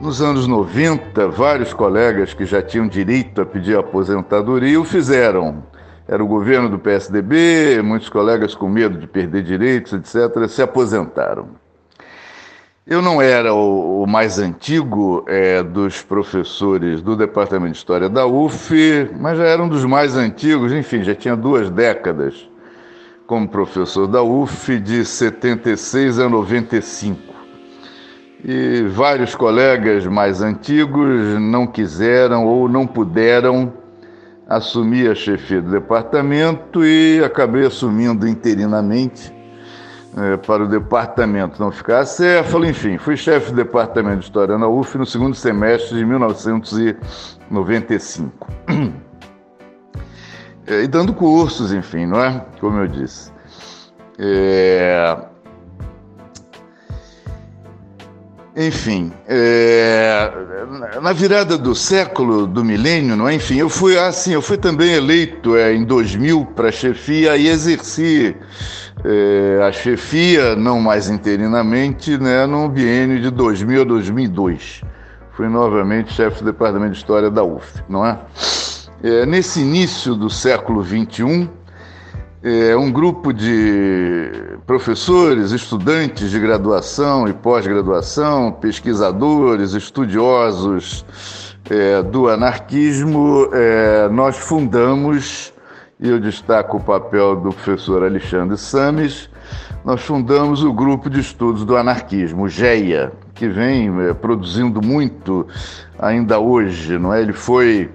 [0.00, 5.62] Nos anos 90, vários colegas que já tinham direito a pedir aposentadoria o fizeram
[6.06, 11.48] era o governo do PSDB, muitos colegas com medo de perder direitos, etc., se aposentaram.
[12.84, 18.26] Eu não era o, o mais antigo é, dos professores do Departamento de História da
[18.26, 22.48] UF, mas já era um dos mais antigos, enfim, já tinha duas décadas
[23.24, 27.32] como professor da UF, de 76 a 95.
[28.44, 33.72] E vários colegas mais antigos não quiseram ou não puderam
[34.56, 39.32] assumi a chefia do departamento e acabei assumindo interinamente
[40.16, 44.68] é, para o departamento não ficar acéfalo, enfim, fui chefe do departamento de História na
[44.68, 48.46] UF no segundo semestre de 1995.
[50.64, 52.46] É, e dando cursos, enfim, não é?
[52.60, 53.32] Como eu disse.
[54.16, 55.18] É,
[58.54, 60.30] Enfim, é,
[61.00, 63.34] na virada do século, do milênio, não é?
[63.34, 68.36] Enfim, eu fui assim, eu fui também eleito é, em 2000 para chefia e exerci
[69.04, 74.82] é, a chefia, não mais interinamente, né, no biênio de 2000 a 2002.
[75.32, 78.18] Fui novamente chefe do departamento de história da UF, não é?
[79.02, 81.50] é, nesse início do século XXI,
[82.42, 91.04] é, um grupo de professores, estudantes de graduação e pós-graduação, pesquisadores, estudiosos
[91.70, 95.52] é, do anarquismo, é, nós fundamos,
[96.00, 99.30] e eu destaco o papel do professor Alexandre Sames,
[99.84, 102.48] nós fundamos o grupo de estudos do anarquismo, o
[103.34, 105.46] que vem é, produzindo muito
[105.96, 107.22] ainda hoje, não é?
[107.22, 107.88] Ele foi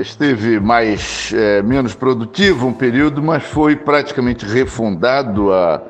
[0.00, 5.82] esteve mais é, menos produtivo um período, mas foi praticamente refundado a,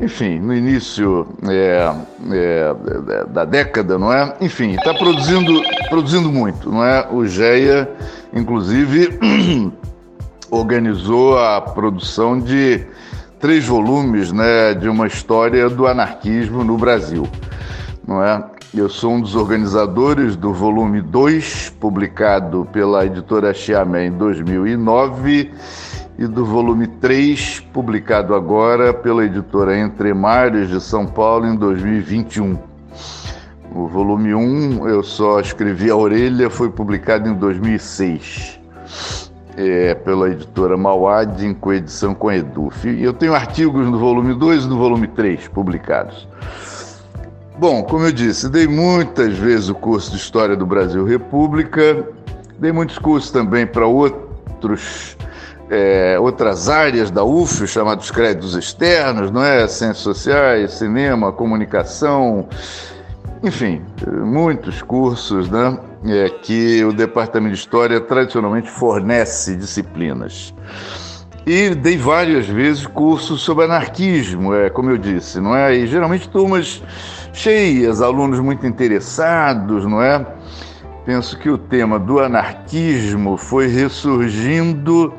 [0.00, 1.94] enfim, no início é,
[2.32, 4.34] é, da década, não é?
[4.40, 7.06] Enfim, está produzindo, produzindo muito, não é?
[7.10, 7.88] O GEA,
[8.32, 9.18] inclusive,
[10.50, 12.84] organizou a produção de
[13.38, 17.28] três volumes, né, de uma história do anarquismo no Brasil,
[18.06, 18.42] não é?
[18.76, 25.52] Eu sou um dos organizadores do volume 2, publicado pela editora Xiamé em 2009,
[26.18, 32.58] e do volume 3, publicado agora pela editora Entre Mares de São Paulo em 2021.
[33.72, 38.58] O volume 1 eu só escrevi a orelha, foi publicado em 2006.
[39.56, 42.88] É, pela editora Mauad, em coedição com Eduf.
[42.88, 46.26] E eu tenho artigos no volume 2 e no volume 3 publicados.
[47.56, 52.04] Bom, como eu disse, dei muitas vezes o curso de História do Brasil República,
[52.58, 55.16] dei muitos cursos também para outros,
[55.70, 59.68] é, outras áreas da UF, chamados créditos externos, não é?
[59.68, 62.48] Ciências sociais, cinema, comunicação,
[63.40, 65.78] enfim, muitos cursos, né?
[66.06, 70.52] É, que o Departamento de História tradicionalmente fornece disciplinas.
[71.46, 75.72] E dei várias vezes cursos sobre anarquismo, é, como eu disse, não é?
[75.76, 76.82] E geralmente turmas
[77.34, 80.24] cheias, alunos muito interessados, não é?
[81.04, 85.12] Penso que o tema do anarquismo foi ressurgindo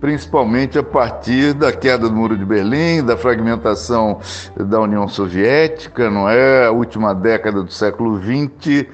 [0.00, 4.20] principalmente a partir da queda do Muro de Berlim, da fragmentação
[4.54, 6.66] da União Soviética, não é?
[6.66, 8.86] A última década do século XX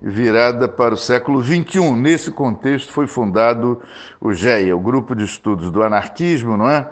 [0.00, 1.90] virada para o século XXI.
[1.96, 3.80] Nesse contexto foi fundado
[4.20, 6.88] o GEA, o Grupo de Estudos do Anarquismo, não é?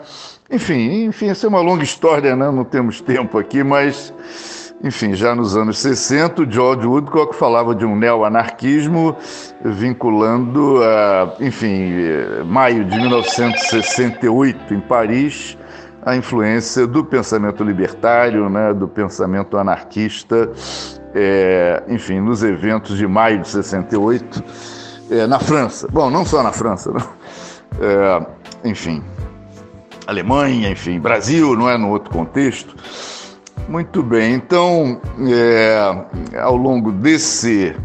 [0.51, 2.51] Enfim, enfim, essa é uma longa história, né?
[2.51, 4.13] não temos tempo aqui, mas
[4.83, 9.15] enfim, já nos anos 60, George Woodcock falava de um neo-anarquismo
[9.63, 11.91] vinculando, a, enfim,
[12.45, 15.57] maio de 1968, em Paris,
[16.01, 20.49] a influência do pensamento libertário, né, do pensamento anarquista,
[21.13, 24.43] é, enfim, nos eventos de maio de 68,
[25.11, 25.87] é, na França.
[25.91, 26.91] Bom, não só na França.
[27.81, 29.01] É, enfim,
[30.05, 32.75] Alemanha, enfim, Brasil, não é, no outro contexto.
[33.69, 34.99] Muito bem, então,
[35.31, 37.75] é, ao longo desse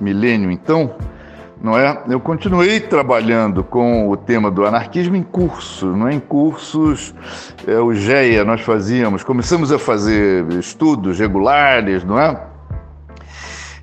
[0.00, 0.94] milênio, então,
[1.60, 2.00] não é?
[2.08, 6.14] Eu continuei trabalhando com o tema do anarquismo em cursos, não é?
[6.14, 7.12] Em cursos,
[7.66, 12.40] é, o GEA nós fazíamos, começamos a fazer estudos regulares, não é?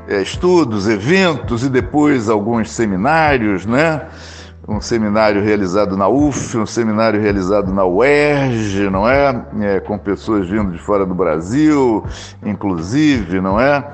[0.08, 4.04] é estudos, eventos e depois alguns seminários, né?
[4.68, 9.46] Um seminário realizado na UF, um seminário realizado na UERJ, não é?
[9.62, 9.80] é?
[9.80, 12.04] Com pessoas vindo de fora do Brasil,
[12.44, 13.86] inclusive, não é?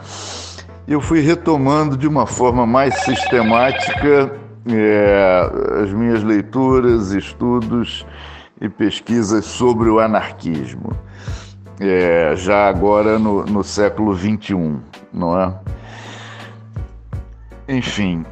[0.87, 4.31] Eu fui retomando de uma forma mais sistemática
[4.67, 8.05] é, as minhas leituras, estudos
[8.61, 10.91] e pesquisas sobre o anarquismo,
[11.79, 14.75] é, já agora no, no século XXI,
[15.13, 15.53] não é?
[17.67, 18.25] Enfim,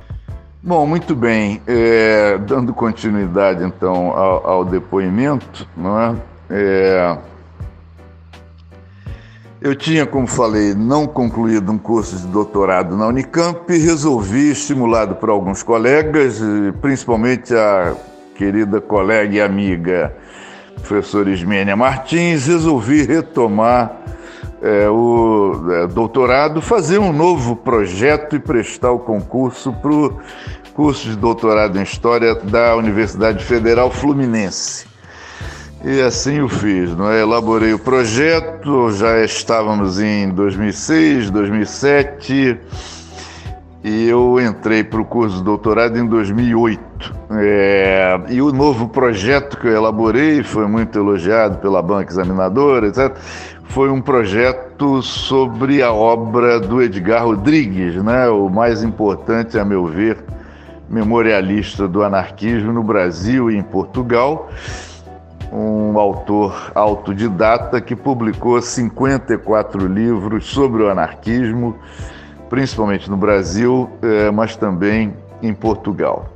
[0.62, 1.62] Bom, muito bem.
[1.68, 6.16] É, dando continuidade então ao, ao depoimento, não é?
[6.50, 7.18] é?
[9.60, 15.16] Eu tinha, como falei, não concluído um curso de doutorado na Unicamp e resolvi, estimulado
[15.16, 16.40] por alguns colegas,
[16.80, 17.96] principalmente a
[18.36, 20.16] querida colega e amiga
[20.84, 24.07] professora Ismênia Martins, resolvi retomar
[24.62, 30.18] é, o é, doutorado, fazer um novo projeto e prestar o concurso para o
[30.74, 34.86] curso de doutorado em História da Universidade Federal Fluminense.
[35.84, 37.22] E assim o fiz, não é?
[37.22, 42.60] elaborei o projeto, já estávamos em 2006, 2007
[43.84, 47.16] e eu entrei para o curso de doutorado em 2008.
[47.32, 53.16] É, e o novo projeto que eu elaborei foi muito elogiado pela banca examinadora, etc.
[53.70, 58.28] Foi um projeto sobre a obra do Edgar Rodrigues, né?
[58.28, 60.18] o mais importante, a meu ver,
[60.90, 64.50] memorialista do anarquismo no Brasil e em Portugal,
[65.52, 71.76] um autor autodidata que publicou 54 livros sobre o anarquismo,
[72.50, 76.30] principalmente no Brasil, eh, mas também em Portugal.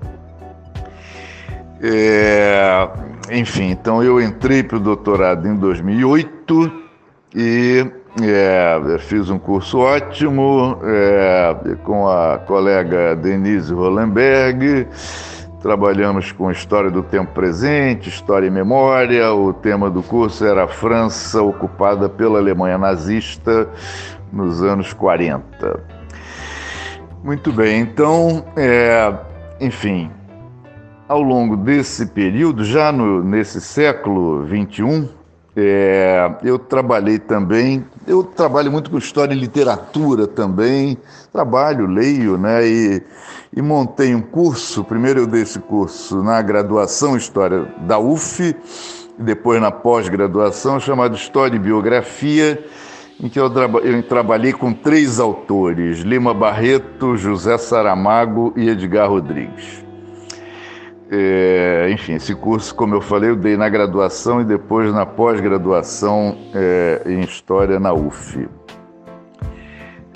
[1.82, 2.88] É,
[3.32, 6.81] enfim, então eu entrei para o doutorado em 2008
[7.34, 7.86] e
[8.22, 14.88] é, fiz um curso ótimo é, com a colega Denise Rollenberg.
[15.62, 19.32] Trabalhamos com história do tempo presente, história e memória.
[19.34, 23.70] O tema do curso era a França ocupada pela Alemanha nazista
[24.34, 25.80] nos anos 40.
[27.24, 29.14] Muito bem, então, é,
[29.60, 30.10] enfim,
[31.08, 35.21] ao longo desse período, já no, nesse século 21,
[35.56, 40.98] é, eu trabalhei também, eu trabalho muito com história e literatura também,
[41.32, 43.04] trabalho, leio, né, e,
[43.56, 48.56] e montei um curso, primeiro eu dei esse curso na graduação História da UF,
[49.18, 52.64] depois na pós-graduação, chamado História e Biografia,
[53.22, 53.52] em que eu,
[53.84, 59.91] eu trabalhei com três autores, Lima Barreto, José Saramago e Edgar Rodrigues.
[61.14, 66.38] É, enfim, esse curso, como eu falei, eu dei na graduação e depois na pós-graduação
[66.56, 68.48] é, em História na UF.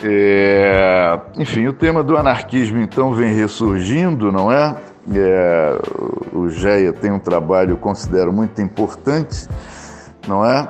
[0.02, 4.78] É, enfim, o tema do anarquismo então vem ressurgindo, não é?
[5.14, 5.78] é
[6.32, 9.50] o GEA tem um trabalho, considero muito importante,
[10.26, 10.66] não é?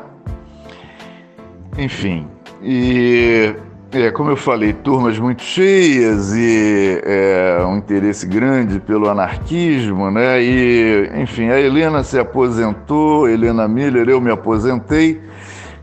[1.77, 2.27] Enfim,
[2.63, 3.53] e
[3.95, 10.43] é, como eu falei, turmas muito cheias e é, um interesse grande pelo anarquismo, né?
[10.43, 15.21] E, enfim, a Helena se aposentou, Helena Miller, eu me aposentei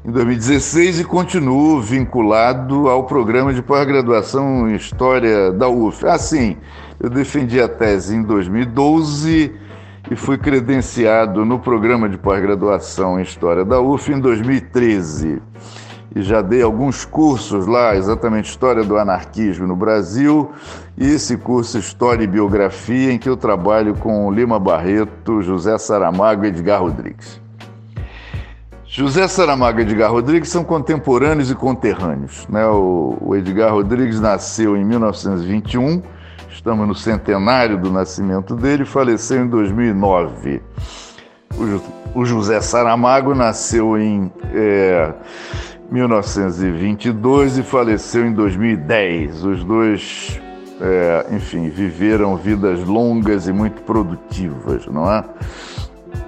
[0.04, 6.06] em 2016 e continuo vinculado ao programa de pós-graduação em História da UF.
[6.06, 6.58] Assim,
[7.00, 9.52] eu defendi a tese em 2012
[10.10, 15.40] e fui credenciado no programa de pós-graduação em História da UF em 2013
[16.14, 20.50] e já dei alguns cursos lá, exatamente História do Anarquismo no Brasil,
[20.96, 26.44] e esse curso História e Biografia, em que eu trabalho com Lima Barreto, José Saramago
[26.44, 27.40] e Edgar Rodrigues.
[28.94, 32.46] José Saramago e Edgar Rodrigues são contemporâneos e conterrâneos.
[32.46, 32.62] Né?
[32.66, 36.02] O, Edgar Rodrigues nasceu em 1921,
[36.50, 40.60] estamos no centenário do nascimento dele, faleceu em 2009.
[42.14, 44.30] O, José Saramago nasceu em.
[44.52, 45.14] É,
[45.90, 49.44] 1922 e faleceu em 2010.
[49.44, 50.40] Os dois,
[50.80, 55.24] é, enfim, viveram vidas longas e muito produtivas, não é?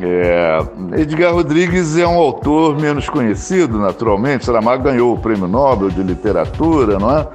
[0.01, 0.59] é?
[1.01, 4.45] Edgar Rodrigues é um autor menos conhecido, naturalmente.
[4.45, 7.27] Saramago ganhou o Prêmio Nobel de Literatura, não é?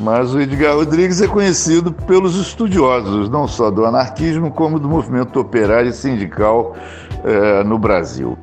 [0.00, 5.38] Mas o Edgar Rodrigues é conhecido pelos estudiosos, não só do anarquismo, como do movimento
[5.38, 6.74] operário e sindical
[7.24, 8.38] é, no Brasil.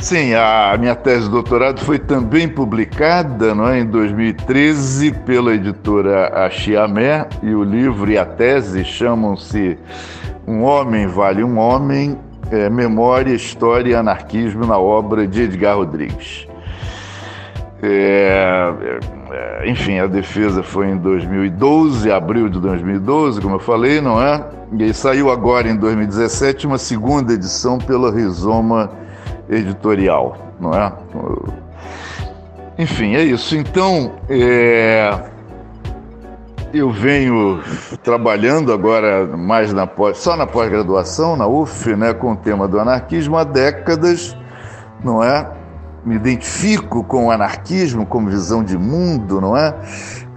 [0.00, 6.46] Sim, a minha tese de doutorado foi também publicada não é, em 2013 pela editora
[6.46, 9.76] Achiamé e o livro e a tese chamam-se
[10.46, 12.16] Um Homem Vale um Homem,
[12.48, 16.46] é, Memória, História e Anarquismo na obra de Edgar Rodrigues.
[17.82, 18.72] É,
[19.32, 24.44] é, enfim, a defesa foi em 2012, abril de 2012, como eu falei, não é?
[24.78, 29.07] E saiu agora em 2017 uma segunda edição pela Rizoma
[29.48, 30.92] editorial, não é?
[32.78, 33.56] Enfim, é isso.
[33.56, 35.12] Então, é...
[36.72, 37.60] eu venho
[38.02, 42.78] trabalhando agora mais na pós, só na pós-graduação, na UF, né, com o tema do
[42.78, 44.36] anarquismo há décadas,
[45.02, 45.50] não é?
[46.04, 49.74] Me identifico com o anarquismo como visão de mundo, não é?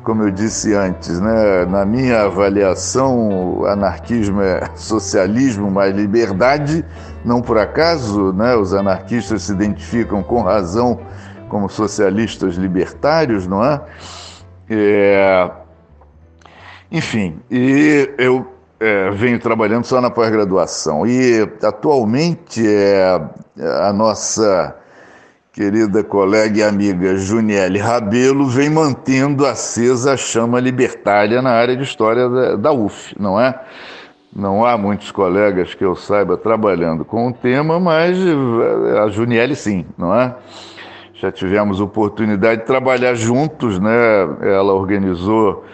[0.04, 6.84] Como eu disse antes, né, na minha avaliação, anarquismo é socialismo mais liberdade,
[7.24, 11.00] não por acaso, né, os anarquistas se identificam com razão
[11.50, 13.82] como socialistas libertários, não é?
[14.70, 15.52] é...
[16.92, 18.46] Enfim, e eu
[18.82, 23.22] é, venho trabalhando só na pós-graduação e atualmente é,
[23.80, 24.76] a nossa
[25.54, 31.84] querida colega e amiga Juniele Rabelo vem mantendo acesa a chama libertária na área de
[31.84, 33.60] história da, da UF, não é?
[34.34, 38.18] Não há muitos colegas que eu saiba trabalhando com o tema, mas
[39.04, 40.34] a Juniele sim, não é?
[41.14, 43.92] Já tivemos oportunidade de trabalhar juntos, né?
[44.42, 45.66] Ela organizou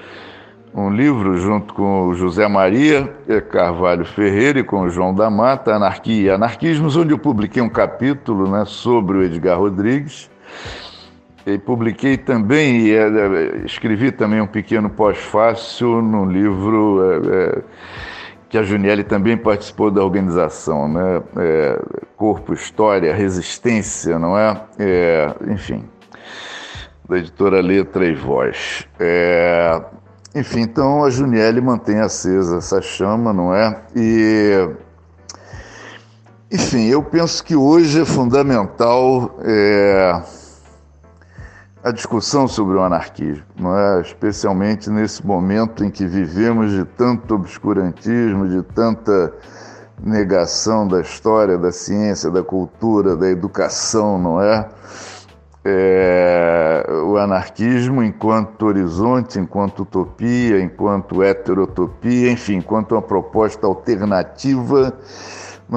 [0.74, 3.08] um livro junto com o José Maria
[3.49, 7.70] Carvalho Ferreira e com o João da Mata, Anarquia e Anarquismos, onde eu publiquei um
[7.70, 10.30] capítulo né, sobre o Edgar Rodrigues.
[11.45, 17.64] E publiquei também, e é, escrevi também um pequeno pós-fácil no livro é, é,
[18.50, 21.22] que a Juniele também participou da organização, né?
[21.38, 21.82] É,
[22.16, 24.62] Corpo, História, Resistência, não é?
[24.80, 25.36] é?
[25.50, 25.84] Enfim,
[27.08, 28.88] da editora Letra e Voz.
[29.00, 29.82] É,
[30.36, 33.82] enfim, então a Juniele mantém acesa essa chama, não é?
[33.95, 34.70] E
[36.50, 40.22] enfim, eu penso que hoje é fundamental é,
[41.84, 43.43] a discussão sobre o anarquismo,
[43.75, 44.01] é?
[44.01, 49.34] especialmente nesse momento em que vivemos de tanto obscurantismo, de tanta
[50.03, 54.67] negação da história, da ciência, da cultura, da educação, não é?
[55.63, 64.93] é o anarquismo enquanto horizonte, enquanto utopia, enquanto heterotopia, enfim, enquanto uma proposta alternativa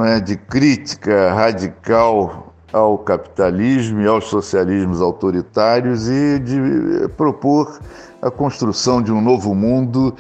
[0.07, 7.81] é, de crítica radical ao capitalismo e aos socialismos autoritários e de propor
[8.23, 10.15] a construção de um novo mundo,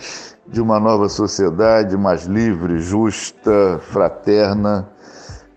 [0.46, 4.88] de uma nova sociedade mais livre, justa, fraterna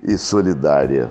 [0.04, 1.10] e solidária.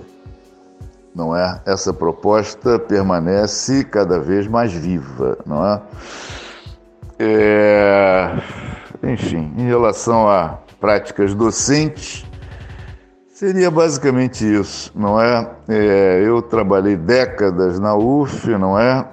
[1.14, 1.60] Não é?
[1.66, 5.82] Essa proposta permanece cada vez mais viva, não é?
[7.18, 8.30] é...
[9.02, 12.24] Enfim, em relação a práticas docentes,
[13.42, 15.50] Seria basicamente isso, não é?
[15.66, 16.22] é?
[16.24, 19.04] eu trabalhei décadas na UF, não é?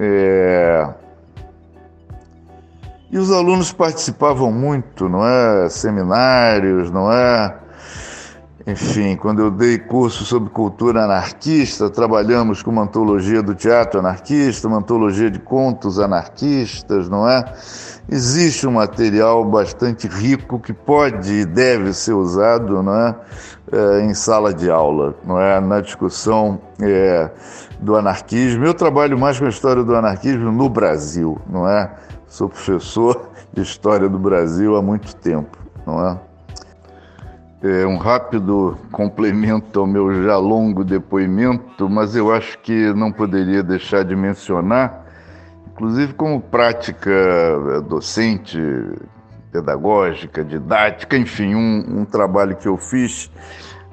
[0.00, 0.88] é?
[3.12, 5.68] E os alunos participavam muito, não é?
[5.68, 7.56] Seminários, não é?
[8.66, 14.66] Enfim, quando eu dei curso sobre cultura anarquista, trabalhamos com uma antologia do teatro anarquista,
[14.66, 17.44] uma antologia de contos anarquistas, não é?
[18.08, 23.14] Existe um material bastante rico que pode e deve ser usado, não é?
[23.72, 25.60] É em sala de aula, não é?
[25.60, 27.30] Na discussão é,
[27.80, 28.64] do anarquismo.
[28.64, 31.90] Eu trabalho mais com a história do anarquismo no Brasil, não é?
[32.28, 36.20] Sou professor de história do Brasil há muito tempo, não é?
[37.62, 43.62] É um rápido complemento ao meu já longo depoimento, mas eu acho que não poderia
[43.62, 45.06] deixar de mencionar,
[45.72, 48.60] inclusive como prática é, docente,
[49.56, 53.30] pedagógica, didática, enfim, um, um trabalho que eu fiz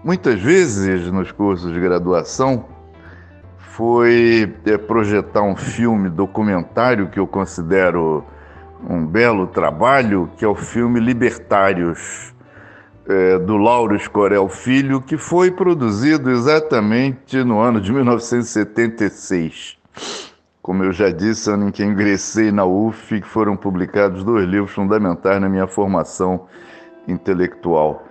[0.03, 2.65] muitas vezes nos cursos de graduação
[3.57, 8.25] foi é, projetar um filme documentário que eu considero
[8.87, 12.33] um belo trabalho, que é o filme Libertários
[13.07, 19.77] é, do Lauro Escorel Filho, que foi produzido exatamente no ano de 1976.
[20.63, 25.41] Como eu já disse, ano em que ingressei na UF, foram publicados dois livros fundamentais
[25.41, 26.45] na minha formação
[27.05, 28.07] intelectual.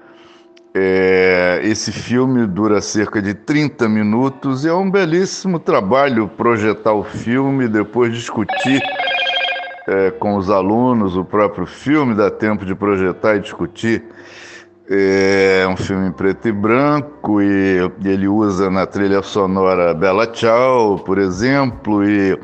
[0.74, 7.02] É, esse filme dura cerca de 30 minutos e é um belíssimo trabalho projetar o
[7.02, 8.82] filme, depois discutir
[9.88, 14.04] é, com os alunos o próprio filme, dá tempo de projetar e discutir
[14.94, 20.98] é um filme em preto e branco e ele usa na trilha sonora Bela Tchau,
[20.98, 22.38] por exemplo, e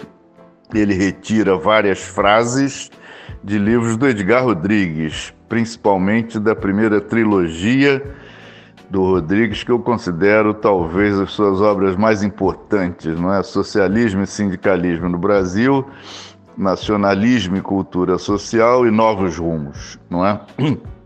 [0.72, 2.90] ele retira várias frases
[3.44, 8.03] de livros do Edgar Rodrigues, principalmente da primeira trilogia
[8.88, 13.42] do Rodrigues, que eu considero talvez as suas obras mais importantes, não é?
[13.42, 15.86] Socialismo e Sindicalismo no Brasil,
[16.57, 20.40] Nacionalismo e Cultura Social e Novos Rumos, não é?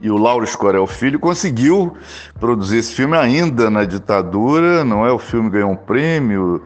[0.00, 1.96] e o Lauro Escorel Filho conseguiu
[2.38, 5.12] produzir esse filme ainda na ditadura, não é?
[5.12, 6.62] O filme ganhou um prêmio,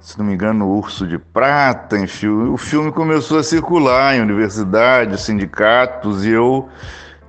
[0.00, 2.28] se não me engano, Urso de Prata, enfim.
[2.28, 6.68] O filme começou a circular em universidades, sindicatos, e eu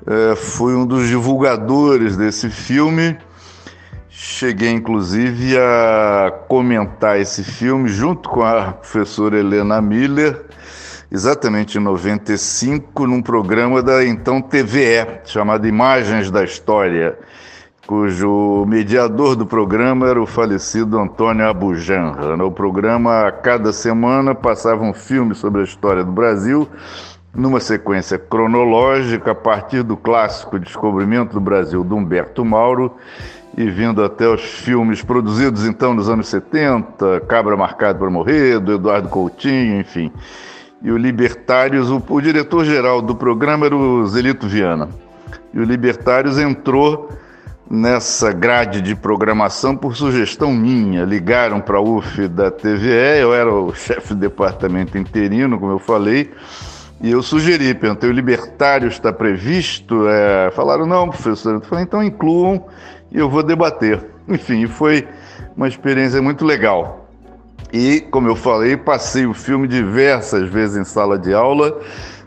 [0.05, 3.17] é, fui um dos divulgadores desse filme.
[4.09, 10.46] Cheguei, inclusive, a comentar esse filme junto com a professora Helena Miller
[11.11, 17.17] exatamente em 95, num programa da então TVE, chamado Imagens da História,
[17.85, 22.45] cujo mediador do programa era o falecido Antônio Abujanra.
[22.45, 26.67] O programa, a cada semana, passava um filme sobre a história do Brasil,
[27.33, 32.97] numa sequência cronológica, a partir do clássico Descobrimento do Brasil, de Humberto Mauro,
[33.55, 38.73] e vindo até os filmes produzidos então nos anos 70, Cabra Marcado para Morrer, do
[38.73, 40.11] Eduardo Coutinho, enfim
[40.81, 44.89] e o Libertários, o, o diretor-geral do programa era o Zelito Viana.
[45.53, 47.09] E o Libertários entrou
[47.69, 51.03] nessa grade de programação por sugestão minha.
[51.03, 55.79] Ligaram para a UF da TVE, eu era o chefe de departamento interino, como eu
[55.79, 56.31] falei,
[57.01, 60.07] e eu sugeri, perguntei, o Libertário está previsto?
[60.07, 61.55] É, falaram, não, professor.
[61.55, 62.65] Eu falei, então incluam
[63.11, 64.03] e eu vou debater.
[64.27, 65.07] Enfim, foi
[65.55, 67.06] uma experiência muito legal.
[67.71, 71.79] E, como eu falei, passei o filme diversas vezes em sala de aula,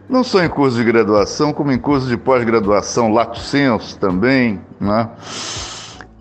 [0.09, 5.09] não só em curso de graduação, como em curso de pós-graduação, lato senso também, né?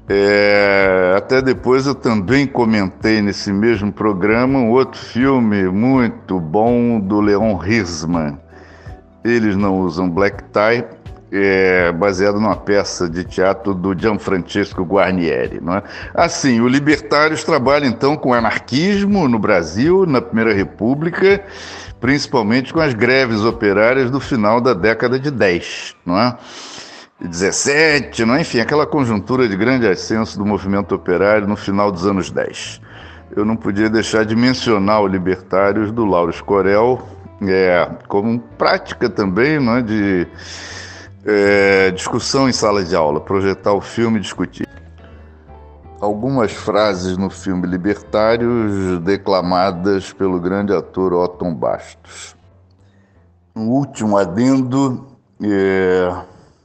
[0.07, 7.21] É, até depois eu também comentei nesse mesmo programa um outro filme muito bom do
[7.21, 8.39] Leon Risman,
[9.23, 10.83] Eles Não Usam Black Tie,
[11.31, 15.59] é, baseado numa peça de teatro do Gianfrancesco Guarnieri.
[15.61, 15.83] Não é?
[16.13, 21.43] Assim, o Libertários trabalha então com anarquismo no Brasil, na Primeira República,
[21.99, 26.35] principalmente com as greves operárias do final da década de 10, não é?
[27.21, 28.41] 17, não é?
[28.41, 32.81] enfim, aquela conjuntura de grande ascenso do movimento operário no final dos anos 10.
[33.35, 37.05] Eu não podia deixar de mencionar o Libertários do Lauro Escorel,
[37.41, 39.81] é, como prática também não é?
[39.81, 40.27] de
[41.25, 44.67] é, discussão em sala de aula, projetar o filme e discutir.
[45.99, 52.35] Algumas frases no filme Libertários declamadas pelo grande ator Otton Bastos.
[53.53, 55.07] Um último adendo,
[55.43, 56.09] é,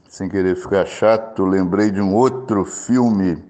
[0.09, 3.43] sem querer ficar chato, lembrei de um outro filme,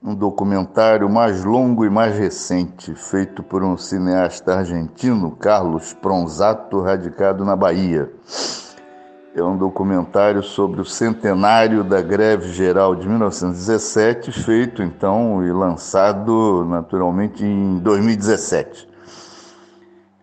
[0.00, 7.44] um documentário mais longo e mais recente, feito por um cineasta argentino, Carlos Pronzato, radicado
[7.44, 8.08] na Bahia.
[9.32, 16.64] É um documentário sobre o centenário da greve geral de 1917, feito então e lançado
[16.68, 18.88] naturalmente em 2017.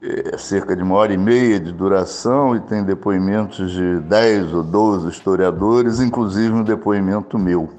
[0.01, 4.63] É cerca de uma hora e meia de duração e tem depoimentos de 10 ou
[4.63, 7.69] 12 historiadores, inclusive um depoimento meu.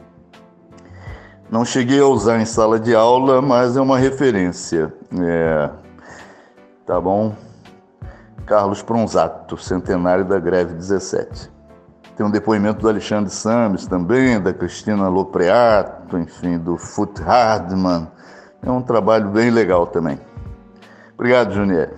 [1.51, 4.93] Não cheguei a usar em sala de aula, mas é uma referência.
[5.13, 5.71] É,
[6.87, 7.35] tá bom?
[8.49, 11.51] Carlos Pronzato, centenário da greve 17.
[12.17, 18.09] Tem um depoimento do Alexandre Sames também, da Cristina Lopreato, enfim, do Foot Hardman.
[18.63, 20.19] É um trabalho bem legal também.
[21.15, 21.93] Obrigado, Junier.